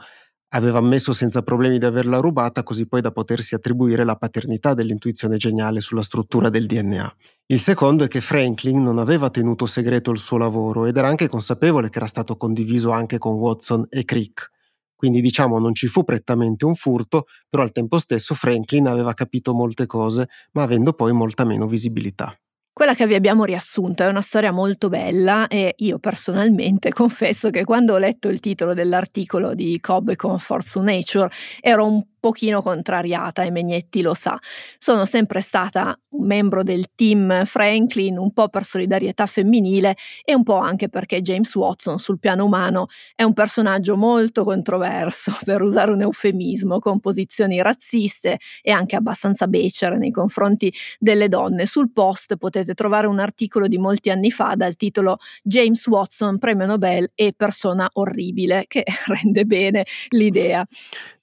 aveva 0.51 0.77
ammesso 0.77 1.11
senza 1.11 1.41
problemi 1.41 1.77
di 1.77 1.83
averla 1.83 2.19
rubata, 2.19 2.63
così 2.63 2.87
poi 2.87 3.01
da 3.01 3.11
potersi 3.11 3.53
attribuire 3.53 4.05
la 4.05 4.15
paternità 4.15 4.73
dell'intuizione 4.73 5.35
geniale 5.35 5.81
sulla 5.81 6.03
struttura 6.03 6.47
del 6.49 6.67
DNA. 6.67 7.15
Il 7.47 7.59
secondo 7.59 8.05
è 8.05 8.07
che 8.07 8.21
Franklin 8.21 8.81
non 8.81 8.97
aveva 8.97 9.29
tenuto 9.29 9.65
segreto 9.65 10.09
il 10.11 10.19
suo 10.19 10.37
lavoro 10.37 10.85
ed 10.85 10.95
era 10.95 11.09
anche 11.09 11.27
consapevole 11.27 11.89
che 11.89 11.97
era 11.97 12.07
stato 12.07 12.37
condiviso 12.37 12.91
anche 12.91 13.17
con 13.17 13.33
Watson 13.33 13.85
e 13.89 14.05
Crick. 14.05 14.51
Quindi 14.97 15.21
diciamo 15.21 15.59
non 15.59 15.75
ci 15.75 15.87
fu 15.87 16.03
prettamente 16.03 16.65
un 16.65 16.75
furto, 16.75 17.27
però 17.47 17.63
al 17.63 17.71
tempo 17.71 17.99
stesso 17.99 18.33
Franklin 18.33 18.87
aveva 18.87 19.13
capito 19.13 19.53
molte 19.53 19.85
cose, 19.85 20.27
ma 20.53 20.63
avendo 20.63 20.91
poi 20.91 21.13
molta 21.13 21.45
meno 21.45 21.67
visibilità. 21.67 22.35
Quella 22.73 22.93
che 22.93 23.07
vi 23.07 23.15
abbiamo 23.15 23.43
riassunto 23.43 24.03
è 24.03 24.07
una 24.07 24.21
storia 24.21 24.51
molto 24.51 24.87
bella 24.87 25.47
e 25.47 25.73
io 25.77 25.97
personalmente 25.97 26.93
confesso 26.93 27.49
che 27.49 27.63
quando 27.63 27.93
ho 27.93 27.97
letto 27.97 28.27
il 28.27 28.39
titolo 28.39 28.75
dell'articolo 28.75 29.55
di 29.55 29.79
Cobb 29.79 30.09
e 30.09 30.15
Comfort 30.15 30.63
su 30.63 30.79
Nature 30.81 31.29
ero 31.59 31.87
un 31.87 32.03
pochino 32.19 32.61
contrariata 32.61 33.43
e 33.43 33.51
Megnetti 33.51 34.01
lo 34.01 34.13
sa. 34.13 34.37
Sono 34.77 35.05
sempre 35.05 35.41
stata 35.41 35.97
un 36.09 36.25
membro 36.25 36.63
del 36.63 36.87
team 36.95 37.45
Franklin, 37.45 38.17
un 38.17 38.31
po' 38.31 38.49
per 38.49 38.63
solidarietà 38.63 39.25
femminile 39.25 39.95
e 40.23 40.33
un 40.33 40.43
po' 40.43 40.57
anche 40.57 40.89
perché 40.89 41.21
James 41.21 41.53
Watson 41.55 41.99
sul 41.99 42.19
piano 42.19 42.45
umano 42.45 42.87
è 43.15 43.23
un 43.23 43.33
personaggio 43.33 43.95
molto 43.95 44.43
controverso, 44.43 45.35
per 45.45 45.61
usare 45.61 45.91
un 45.91 46.01
eufemismo, 46.01 46.79
con 46.79 46.99
posizioni 46.99 47.61
razziste 47.61 48.39
e 48.61 48.71
anche 48.71 48.95
abbastanza 48.95 49.47
becere 49.47 49.97
nei 49.97 50.11
confronti 50.11 50.73
delle 50.99 51.27
donne. 51.29 51.65
Sul 51.65 51.91
post 51.91 52.37
potete 52.37 52.73
trovare 52.73 53.07
un 53.07 53.19
articolo 53.19 53.67
di 53.67 53.77
molti 53.77 54.09
anni 54.09 54.31
fa 54.31 54.55
dal 54.55 54.75
titolo 54.75 55.17
James 55.43 55.85
Watson, 55.87 56.37
premio 56.37 56.65
Nobel 56.65 57.11
e 57.15 57.33
persona 57.35 57.89
orribile, 57.93 58.65
che 58.67 58.83
rende 59.07 59.45
bene 59.45 59.85
l'idea. 60.09 60.65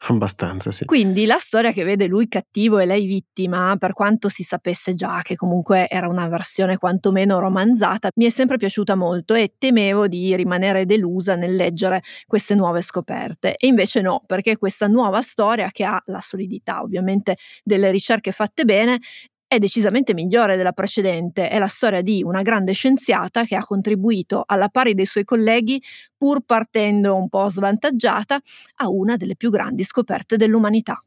Abbastanza, 0.07 0.71
sì. 0.71 0.84
Quindi 0.87 1.25
la 1.27 1.39
storia 1.39 1.73
che 1.73 1.85
vede 1.85 2.07
lui 2.07 2.29
cattivo 2.29 2.79
e 2.79 2.85
lei 2.85 3.07
vittima, 3.07 3.77
per 3.79 3.93
quanto 3.93 4.29
si 4.29 4.43
sapesse 4.43 4.95
già 4.95 5.21
che 5.23 5.35
comunque 5.37 5.89
era 5.89 6.09
una 6.09 6.29
versione 6.29 6.77
quantomeno 6.79 7.39
romanzata, 7.39 8.11
mi 8.17 8.27
è 8.27 8.29
sempre 8.29 8.57
piaciuta 8.57 8.95
molto 8.95 9.35
e 9.35 9.55
temevo 9.57 10.09
di 10.09 10.35
rimanere 10.37 10.85
delusa 10.85 11.37
nel 11.37 11.55
leggere 11.55 12.03
queste 12.27 12.55
nuove 12.55 12.83
scoperte. 12.83 13.57
E 13.57 13.67
invece 13.67 14.01
no, 14.01 14.23
perché 14.27 14.57
questa 14.59 14.87
nuova 14.87 15.23
storia 15.23 15.71
che 15.71 15.85
ha 15.85 16.01
la 16.07 16.21
solidità 16.21 16.83
ovviamente 16.83 17.37
delle 17.63 17.91
ricerche 17.91 18.31
fatte 18.33 18.65
bene 18.65 18.99
è 19.55 19.59
decisamente 19.59 20.15
migliore 20.15 20.57
della 20.57 20.73
precedente. 20.73 21.49
È 21.49 21.59
la 21.59 21.67
storia 21.67 22.03
di 22.03 22.23
una 22.23 22.43
grande 22.43 22.73
scienziata 22.73 23.45
che 23.45 23.57
ha 23.57 23.65
contribuito 23.65 24.43
alla 24.47 24.69
pari 24.69 24.95
dei 24.95 25.07
suoi 25.07 25.25
colleghi, 25.25 25.81
pur 26.17 26.41
partendo 26.45 27.15
un 27.17 27.29
po' 27.29 27.49
svantaggiata, 27.49 28.39
a 28.77 28.89
una 28.89 29.17
delle 29.17 29.37
più 29.37 29.51
grandi 29.51 29.83
scoperte 29.83 30.37
dell'umanità. 30.37 31.03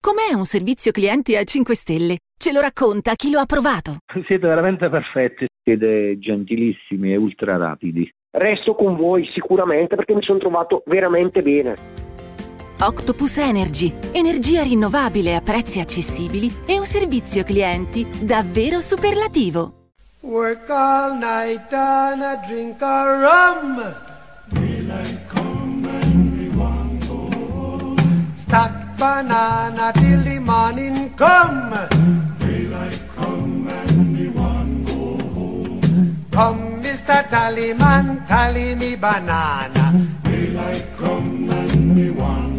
Com'è 0.00 0.34
un 0.34 0.44
servizio 0.44 0.92
clienti 0.92 1.36
a 1.36 1.42
5 1.42 1.74
stelle? 1.74 2.18
Ce 2.38 2.52
lo 2.52 2.60
racconta 2.60 3.14
chi 3.14 3.30
lo 3.30 3.40
ha 3.40 3.46
provato. 3.46 3.96
Siete 4.26 4.46
veramente 4.46 4.88
perfetti, 4.88 5.46
siete 5.64 6.18
gentilissimi 6.18 7.12
e 7.12 7.16
ultra 7.16 7.56
rapidi. 7.56 8.08
Resto 8.30 8.74
con 8.74 8.96
voi 8.96 9.28
sicuramente 9.32 9.96
perché 9.96 10.14
mi 10.14 10.22
sono 10.22 10.38
trovato 10.38 10.82
veramente 10.86 11.42
bene. 11.42 12.05
Octopus 12.78 13.38
Energy, 13.38 13.90
energia 14.12 14.62
rinnovabile 14.62 15.34
a 15.34 15.40
prezzi 15.40 15.80
accessibili 15.80 16.54
e 16.66 16.78
un 16.78 16.84
servizio 16.84 17.42
clienti 17.42 18.06
davvero 18.20 18.82
superlativo. 18.82 19.88
Work 20.20 20.68
all 20.68 21.16
night 21.16 21.72
and 21.72 22.22
a 22.22 22.36
drink 22.46 22.82
a 22.82 23.18
rum. 23.18 23.94
Daylight 24.50 25.26
come 25.28 25.88
and 25.88 26.38
we 26.38 26.48
want 26.54 27.06
go 27.06 27.30
home. 27.50 27.96
Stack 28.34 28.98
banana 28.98 29.92
till 29.92 30.22
the 30.22 30.38
morning 30.38 31.14
come. 31.14 31.88
Daylight 32.38 33.00
come 33.14 33.70
and 33.70 34.18
we 34.18 34.28
want 34.28 34.84
go 34.84 35.16
home. 35.32 36.26
Come, 36.30 36.82
Mr. 36.82 37.26
Tallyman, 37.30 38.26
tally 38.26 38.74
me 38.74 38.96
banana. 38.96 40.08
Daylight 40.24 40.84
come 40.98 41.48
and 41.48 41.96
we 41.96 42.10
want 42.10 42.55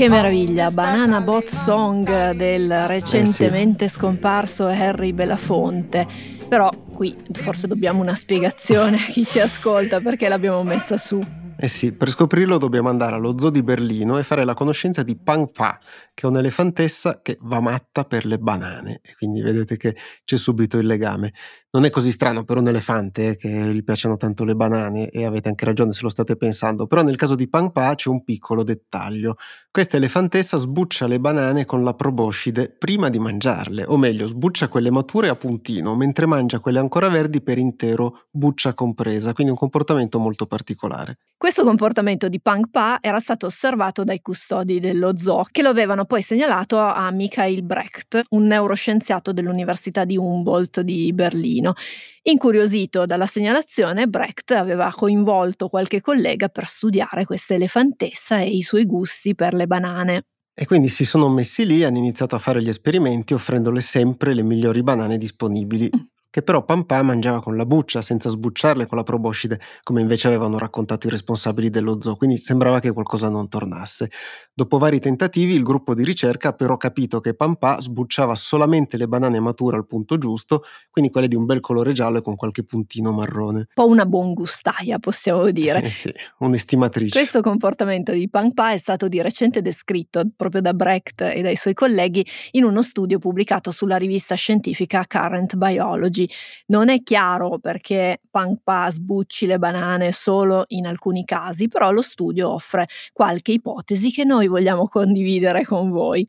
che 0.00 0.08
meraviglia, 0.08 0.70
Banana 0.70 1.20
Bot 1.20 1.48
Song 1.48 2.30
del 2.30 2.86
recentemente 2.86 3.84
eh 3.84 3.88
sì. 3.88 3.96
scomparso 3.96 4.64
Harry 4.64 5.12
Belafonte. 5.12 6.06
Però 6.48 6.70
qui 6.94 7.14
forse 7.32 7.66
dobbiamo 7.66 8.00
una 8.00 8.14
spiegazione 8.14 8.96
a 8.96 9.10
chi 9.10 9.22
ci 9.26 9.40
ascolta 9.40 10.00
perché 10.00 10.26
l'abbiamo 10.26 10.62
messa 10.62 10.96
su. 10.96 11.22
Eh 11.62 11.68
sì, 11.68 11.92
per 11.92 12.08
scoprirlo 12.08 12.56
dobbiamo 12.56 12.88
andare 12.88 13.16
allo 13.16 13.38
zoo 13.38 13.50
di 13.50 13.62
Berlino 13.62 14.16
e 14.16 14.22
fare 14.22 14.46
la 14.46 14.54
conoscenza 14.54 15.02
di 15.02 15.14
Pang 15.18 15.52
Pa, 15.52 15.78
che 16.20 16.26
è 16.26 16.28
un'elefantessa 16.28 17.20
che 17.22 17.38
va 17.40 17.60
matta 17.60 18.04
per 18.04 18.26
le 18.26 18.36
banane. 18.36 19.00
E 19.02 19.14
quindi 19.16 19.40
vedete 19.40 19.78
che 19.78 19.96
c'è 20.22 20.36
subito 20.36 20.76
il 20.76 20.84
legame. 20.84 21.32
Non 21.70 21.86
è 21.86 21.90
così 21.90 22.10
strano 22.10 22.44
per 22.44 22.58
un 22.58 22.68
elefante 22.68 23.36
che 23.36 23.48
gli 23.48 23.82
piacciono 23.82 24.16
tanto 24.16 24.44
le 24.44 24.54
banane 24.54 25.08
e 25.08 25.24
avete 25.24 25.48
anche 25.48 25.64
ragione 25.64 25.92
se 25.92 26.02
lo 26.02 26.10
state 26.10 26.36
pensando, 26.36 26.86
però 26.86 27.02
nel 27.02 27.16
caso 27.16 27.36
di 27.36 27.48
Pan 27.48 27.72
Pa 27.72 27.94
c'è 27.94 28.10
un 28.10 28.22
piccolo 28.22 28.64
dettaglio. 28.64 29.36
Questa 29.70 29.96
elefantessa 29.96 30.58
sbuccia 30.58 31.06
le 31.06 31.20
banane 31.20 31.64
con 31.64 31.84
la 31.84 31.94
proboscide 31.94 32.68
prima 32.68 33.08
di 33.08 33.20
mangiarle, 33.20 33.84
o 33.86 33.96
meglio 33.96 34.26
sbuccia 34.26 34.68
quelle 34.68 34.90
mature 34.90 35.28
a 35.28 35.36
puntino, 35.36 35.94
mentre 35.94 36.26
mangia 36.26 36.58
quelle 36.58 36.80
ancora 36.80 37.08
verdi 37.08 37.40
per 37.40 37.56
intero, 37.56 38.26
buccia 38.30 38.74
compresa, 38.74 39.32
quindi 39.32 39.52
un 39.52 39.58
comportamento 39.58 40.18
molto 40.18 40.46
particolare. 40.46 41.18
Questo 41.36 41.64
comportamento 41.64 42.28
di 42.28 42.40
Pang 42.40 42.68
Pa 42.68 42.98
era 43.00 43.20
stato 43.20 43.46
osservato 43.46 44.04
dai 44.04 44.20
custodi 44.20 44.80
dello 44.80 45.16
zoo, 45.16 45.46
che 45.50 45.62
lo 45.62 45.68
avevano 45.70 46.04
poi 46.10 46.22
segnalato 46.22 46.76
a 46.76 47.08
Mikhail 47.12 47.62
Brecht, 47.62 48.22
un 48.30 48.42
neuroscienziato 48.46 49.32
dell'Università 49.32 50.04
di 50.04 50.16
Humboldt 50.16 50.80
di 50.80 51.12
Berlino. 51.12 51.74
Incuriosito 52.22 53.04
dalla 53.04 53.26
segnalazione, 53.26 54.08
Brecht 54.08 54.50
aveva 54.50 54.92
coinvolto 54.92 55.68
qualche 55.68 56.00
collega 56.00 56.48
per 56.48 56.66
studiare 56.66 57.24
questa 57.24 57.54
elefantessa 57.54 58.40
e 58.40 58.48
i 58.48 58.62
suoi 58.62 58.86
gusti 58.86 59.36
per 59.36 59.54
le 59.54 59.68
banane. 59.68 60.22
E 60.52 60.66
quindi 60.66 60.88
si 60.88 61.04
sono 61.04 61.28
messi 61.28 61.64
lì 61.64 61.82
e 61.82 61.84
hanno 61.84 61.98
iniziato 61.98 62.34
a 62.34 62.40
fare 62.40 62.60
gli 62.60 62.68
esperimenti 62.68 63.32
offrendole 63.32 63.80
sempre 63.80 64.34
le 64.34 64.42
migliori 64.42 64.82
banane 64.82 65.16
disponibili. 65.16 65.88
Che 66.32 66.42
però 66.42 66.64
Pampà 66.64 67.02
mangiava 67.02 67.42
con 67.42 67.56
la 67.56 67.66
buccia 67.66 68.02
senza 68.02 68.28
sbucciarle 68.28 68.86
con 68.86 68.96
la 68.96 69.02
proboscide, 69.02 69.60
come 69.82 70.00
invece 70.00 70.28
avevano 70.28 70.58
raccontato 70.58 71.08
i 71.08 71.10
responsabili 71.10 71.70
dello 71.70 72.00
zoo, 72.00 72.14
quindi 72.14 72.38
sembrava 72.38 72.78
che 72.78 72.92
qualcosa 72.92 73.28
non 73.28 73.48
tornasse. 73.48 74.12
Dopo 74.54 74.78
vari 74.78 75.00
tentativi, 75.00 75.54
il 75.54 75.64
gruppo 75.64 75.92
di 75.92 76.04
ricerca 76.04 76.50
ha 76.50 76.52
però 76.52 76.76
capito 76.76 77.18
che 77.18 77.34
Pampà 77.34 77.80
sbucciava 77.80 78.36
solamente 78.36 78.96
le 78.96 79.08
banane 79.08 79.40
mature 79.40 79.76
al 79.76 79.86
punto 79.86 80.18
giusto, 80.18 80.62
quindi 80.88 81.10
quelle 81.10 81.26
di 81.26 81.34
un 81.34 81.46
bel 81.46 81.58
colore 81.58 81.92
giallo 81.92 82.18
e 82.18 82.22
con 82.22 82.36
qualche 82.36 82.62
puntino 82.62 83.10
marrone. 83.10 83.58
Un 83.58 83.66
po' 83.74 83.88
una 83.88 84.06
buon 84.06 84.32
gustaia, 84.32 85.00
possiamo 85.00 85.50
dire. 85.50 85.82
Eh 85.82 85.90
sì, 85.90 86.12
un'estimatrice. 86.38 87.18
Questo 87.18 87.40
comportamento 87.40 88.12
di 88.12 88.28
Pampà 88.30 88.70
è 88.70 88.78
stato 88.78 89.08
di 89.08 89.20
recente 89.20 89.62
descritto 89.62 90.22
proprio 90.36 90.60
da 90.60 90.74
Brecht 90.74 91.22
e 91.22 91.42
dai 91.42 91.56
suoi 91.56 91.74
colleghi 91.74 92.24
in 92.52 92.62
uno 92.62 92.82
studio 92.82 93.18
pubblicato 93.18 93.72
sulla 93.72 93.96
rivista 93.96 94.36
scientifica 94.36 95.04
Current 95.08 95.56
Biology 95.56 96.18
oggi. 96.20 96.30
Non 96.66 96.88
è 96.88 97.02
chiaro 97.02 97.58
perché 97.58 98.20
Pangpa 98.30 98.90
sbucci 98.90 99.46
le 99.46 99.58
banane 99.58 100.12
solo 100.12 100.64
in 100.68 100.86
alcuni 100.86 101.24
casi, 101.24 101.68
però 101.68 101.90
lo 101.90 102.02
studio 102.02 102.50
offre 102.50 102.86
qualche 103.12 103.52
ipotesi 103.52 104.10
che 104.10 104.24
noi 104.24 104.46
vogliamo 104.46 104.86
condividere 104.88 105.64
con 105.64 105.90
voi. 105.90 106.26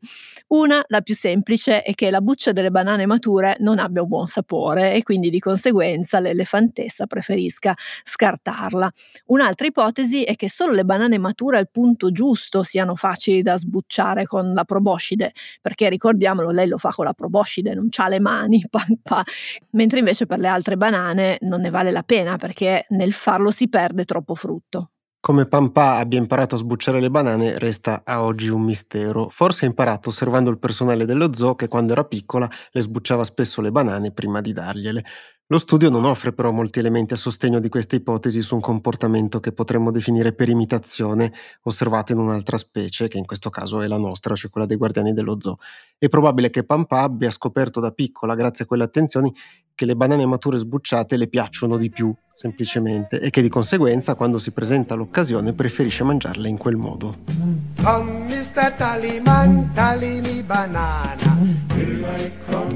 Una, 0.48 0.82
la 0.88 1.00
più 1.00 1.14
semplice, 1.14 1.82
è 1.82 1.94
che 1.94 2.10
la 2.10 2.20
buccia 2.20 2.52
delle 2.52 2.70
banane 2.70 3.06
mature 3.06 3.56
non 3.60 3.78
abbia 3.78 4.02
un 4.02 4.08
buon 4.08 4.26
sapore 4.26 4.94
e 4.94 5.02
quindi 5.02 5.30
di 5.30 5.38
conseguenza 5.38 6.18
l'elefantessa 6.18 7.06
preferisca 7.06 7.74
scartarla. 8.04 8.90
Un'altra 9.26 9.66
ipotesi 9.66 10.22
è 10.24 10.36
che 10.36 10.48
solo 10.48 10.72
le 10.72 10.84
banane 10.84 11.18
mature 11.18 11.58
al 11.58 11.70
punto 11.70 12.10
giusto 12.10 12.62
siano 12.62 12.94
facili 12.94 13.42
da 13.42 13.56
sbucciare 13.56 14.26
con 14.26 14.52
la 14.52 14.64
proboscide, 14.64 15.32
perché 15.60 15.88
ricordiamolo, 15.88 16.50
lei 16.50 16.68
lo 16.68 16.78
fa 16.78 16.90
con 16.90 17.04
la 17.04 17.12
proboscide, 17.12 17.74
non 17.74 17.88
ha 17.96 18.08
le 18.08 18.20
mani, 18.20 18.64
pan, 18.70 18.98
pan, 19.02 19.24
mentre 19.82 19.98
invece 19.98 20.26
per 20.26 20.38
le 20.38 20.46
altre 20.46 20.76
banane 20.76 21.38
non 21.40 21.60
ne 21.60 21.70
vale 21.70 21.90
la 21.90 22.04
pena 22.04 22.36
perché 22.36 22.84
nel 22.90 23.12
farlo 23.12 23.50
si 23.50 23.68
perde 23.68 24.04
troppo 24.04 24.36
frutto. 24.36 24.90
Come 25.18 25.46
Pampa 25.46 25.96
abbia 25.96 26.18
imparato 26.18 26.54
a 26.54 26.58
sbucciare 26.58 27.00
le 27.00 27.10
banane 27.10 27.58
resta 27.58 28.02
a 28.04 28.22
oggi 28.22 28.48
un 28.48 28.62
mistero. 28.62 29.28
Forse 29.28 29.64
ha 29.64 29.68
imparato 29.68 30.08
osservando 30.08 30.50
il 30.50 30.58
personale 30.58 31.04
dello 31.04 31.32
zoo 31.32 31.54
che 31.54 31.68
quando 31.68 31.92
era 31.92 32.04
piccola 32.04 32.48
le 32.70 32.80
sbucciava 32.80 33.24
spesso 33.24 33.60
le 33.60 33.70
banane 33.70 34.12
prima 34.12 34.40
di 34.40 34.52
dargliele. 34.52 35.04
Lo 35.52 35.58
studio 35.58 35.90
non 35.90 36.06
offre 36.06 36.32
però 36.32 36.50
molti 36.50 36.78
elementi 36.78 37.12
a 37.12 37.18
sostegno 37.18 37.60
di 37.60 37.68
questa 37.68 37.94
ipotesi 37.94 38.40
su 38.40 38.54
un 38.54 38.62
comportamento 38.62 39.38
che 39.38 39.52
potremmo 39.52 39.90
definire 39.90 40.32
per 40.32 40.48
imitazione 40.48 41.30
osservato 41.64 42.12
in 42.12 42.20
un'altra 42.20 42.56
specie, 42.56 43.06
che 43.06 43.18
in 43.18 43.26
questo 43.26 43.50
caso 43.50 43.82
è 43.82 43.86
la 43.86 43.98
nostra, 43.98 44.34
cioè 44.34 44.50
quella 44.50 44.66
dei 44.66 44.78
guardiani 44.78 45.12
dello 45.12 45.38
zoo. 45.38 45.58
È 45.98 46.08
probabile 46.08 46.48
che 46.48 46.64
Pampa 46.64 47.02
abbia 47.02 47.30
scoperto 47.30 47.80
da 47.80 47.90
piccola, 47.90 48.34
grazie 48.34 48.64
a 48.64 48.66
quelle 48.66 48.84
attenzioni, 48.84 49.30
che 49.74 49.84
le 49.84 49.94
banane 49.94 50.24
mature 50.24 50.56
sbucciate 50.56 51.18
le 51.18 51.28
piacciono 51.28 51.76
di 51.76 51.90
più, 51.90 52.10
semplicemente, 52.32 53.20
e 53.20 53.28
che 53.28 53.42
di 53.42 53.50
conseguenza, 53.50 54.14
quando 54.14 54.38
si 54.38 54.52
presenta 54.52 54.94
l'occasione, 54.94 55.52
preferisce 55.52 56.02
mangiarle 56.02 56.48
in 56.48 56.56
quel 56.56 56.76
modo. 56.76 57.18
Come 57.82 58.24
Mr. 58.24 58.72
Tallyman, 58.78 59.70
tally 59.74 60.22
me 60.22 60.42
banana. 60.42 61.38
Here 61.74 62.24
I 62.24 62.32
come 62.46 62.71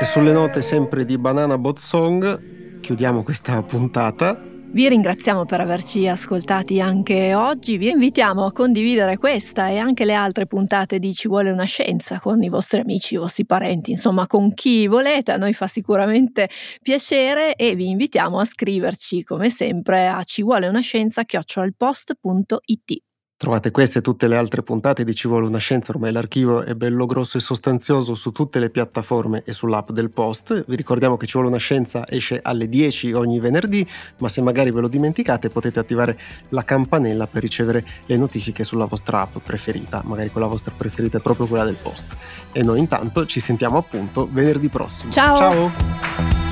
E 0.00 0.04
sulle 0.04 0.32
note 0.32 0.62
sempre 0.62 1.04
di 1.04 1.18
Banana 1.18 1.58
Bot 1.58 1.78
Song 1.78 2.80
chiudiamo 2.80 3.22
questa 3.22 3.62
puntata. 3.62 4.40
Vi 4.70 4.86
ringraziamo 4.86 5.46
per 5.46 5.60
averci 5.60 6.06
ascoltati 6.06 6.78
anche 6.78 7.34
oggi, 7.34 7.78
vi 7.78 7.88
invitiamo 7.88 8.44
a 8.44 8.52
condividere 8.52 9.16
questa 9.16 9.68
e 9.68 9.78
anche 9.78 10.04
le 10.04 10.12
altre 10.12 10.46
puntate 10.46 10.98
di 10.98 11.14
Ci 11.14 11.26
vuole 11.26 11.50
una 11.50 11.64
scienza 11.64 12.20
con 12.20 12.42
i 12.42 12.50
vostri 12.50 12.80
amici, 12.80 13.14
i 13.14 13.16
vostri 13.16 13.46
parenti, 13.46 13.92
insomma 13.92 14.26
con 14.26 14.52
chi 14.52 14.86
volete, 14.86 15.32
a 15.32 15.36
noi 15.36 15.54
fa 15.54 15.66
sicuramente 15.66 16.50
piacere 16.82 17.56
e 17.56 17.74
vi 17.74 17.88
invitiamo 17.88 18.38
a 18.38 18.44
scriverci 18.44 19.24
come 19.24 19.48
sempre 19.48 20.06
a 20.06 20.22
ci 20.22 20.42
vuole 20.42 20.68
una 20.68 20.80
scienza 20.80 21.24
chiocciolpost.it. 21.24 23.07
Trovate 23.38 23.70
queste 23.70 24.00
e 24.00 24.02
tutte 24.02 24.26
le 24.26 24.34
altre 24.34 24.64
puntate 24.64 25.04
di 25.04 25.14
Ci 25.14 25.28
vuole 25.28 25.46
una 25.46 25.58
scienza, 25.58 25.92
ormai 25.92 26.10
l'archivio 26.10 26.64
è 26.64 26.74
bello 26.74 27.06
grosso 27.06 27.38
e 27.38 27.40
sostanzioso 27.40 28.16
su 28.16 28.32
tutte 28.32 28.58
le 28.58 28.68
piattaforme 28.68 29.44
e 29.44 29.52
sull'app 29.52 29.92
del 29.92 30.10
Post. 30.10 30.64
Vi 30.66 30.74
ricordiamo 30.74 31.16
che 31.16 31.26
Ci 31.26 31.34
vuole 31.34 31.46
una 31.46 31.58
scienza 31.58 32.04
esce 32.08 32.40
alle 32.42 32.68
10 32.68 33.12
ogni 33.12 33.38
venerdì, 33.38 33.86
ma 34.18 34.28
se 34.28 34.40
magari 34.42 34.72
ve 34.72 34.80
lo 34.80 34.88
dimenticate 34.88 35.50
potete 35.50 35.78
attivare 35.78 36.18
la 36.48 36.64
campanella 36.64 37.28
per 37.28 37.42
ricevere 37.42 37.86
le 38.06 38.16
notifiche 38.16 38.64
sulla 38.64 38.86
vostra 38.86 39.20
app 39.20 39.36
preferita, 39.44 40.02
magari 40.04 40.30
quella 40.30 40.48
vostra 40.48 40.74
preferita 40.76 41.18
è 41.18 41.20
proprio 41.20 41.46
quella 41.46 41.64
del 41.64 41.78
Post. 41.80 42.16
E 42.50 42.64
noi 42.64 42.80
intanto 42.80 43.24
ci 43.24 43.38
sentiamo 43.38 43.78
appunto 43.78 44.28
venerdì 44.28 44.68
prossimo. 44.68 45.12
Ciao! 45.12 45.36
Ciao. 45.36 46.47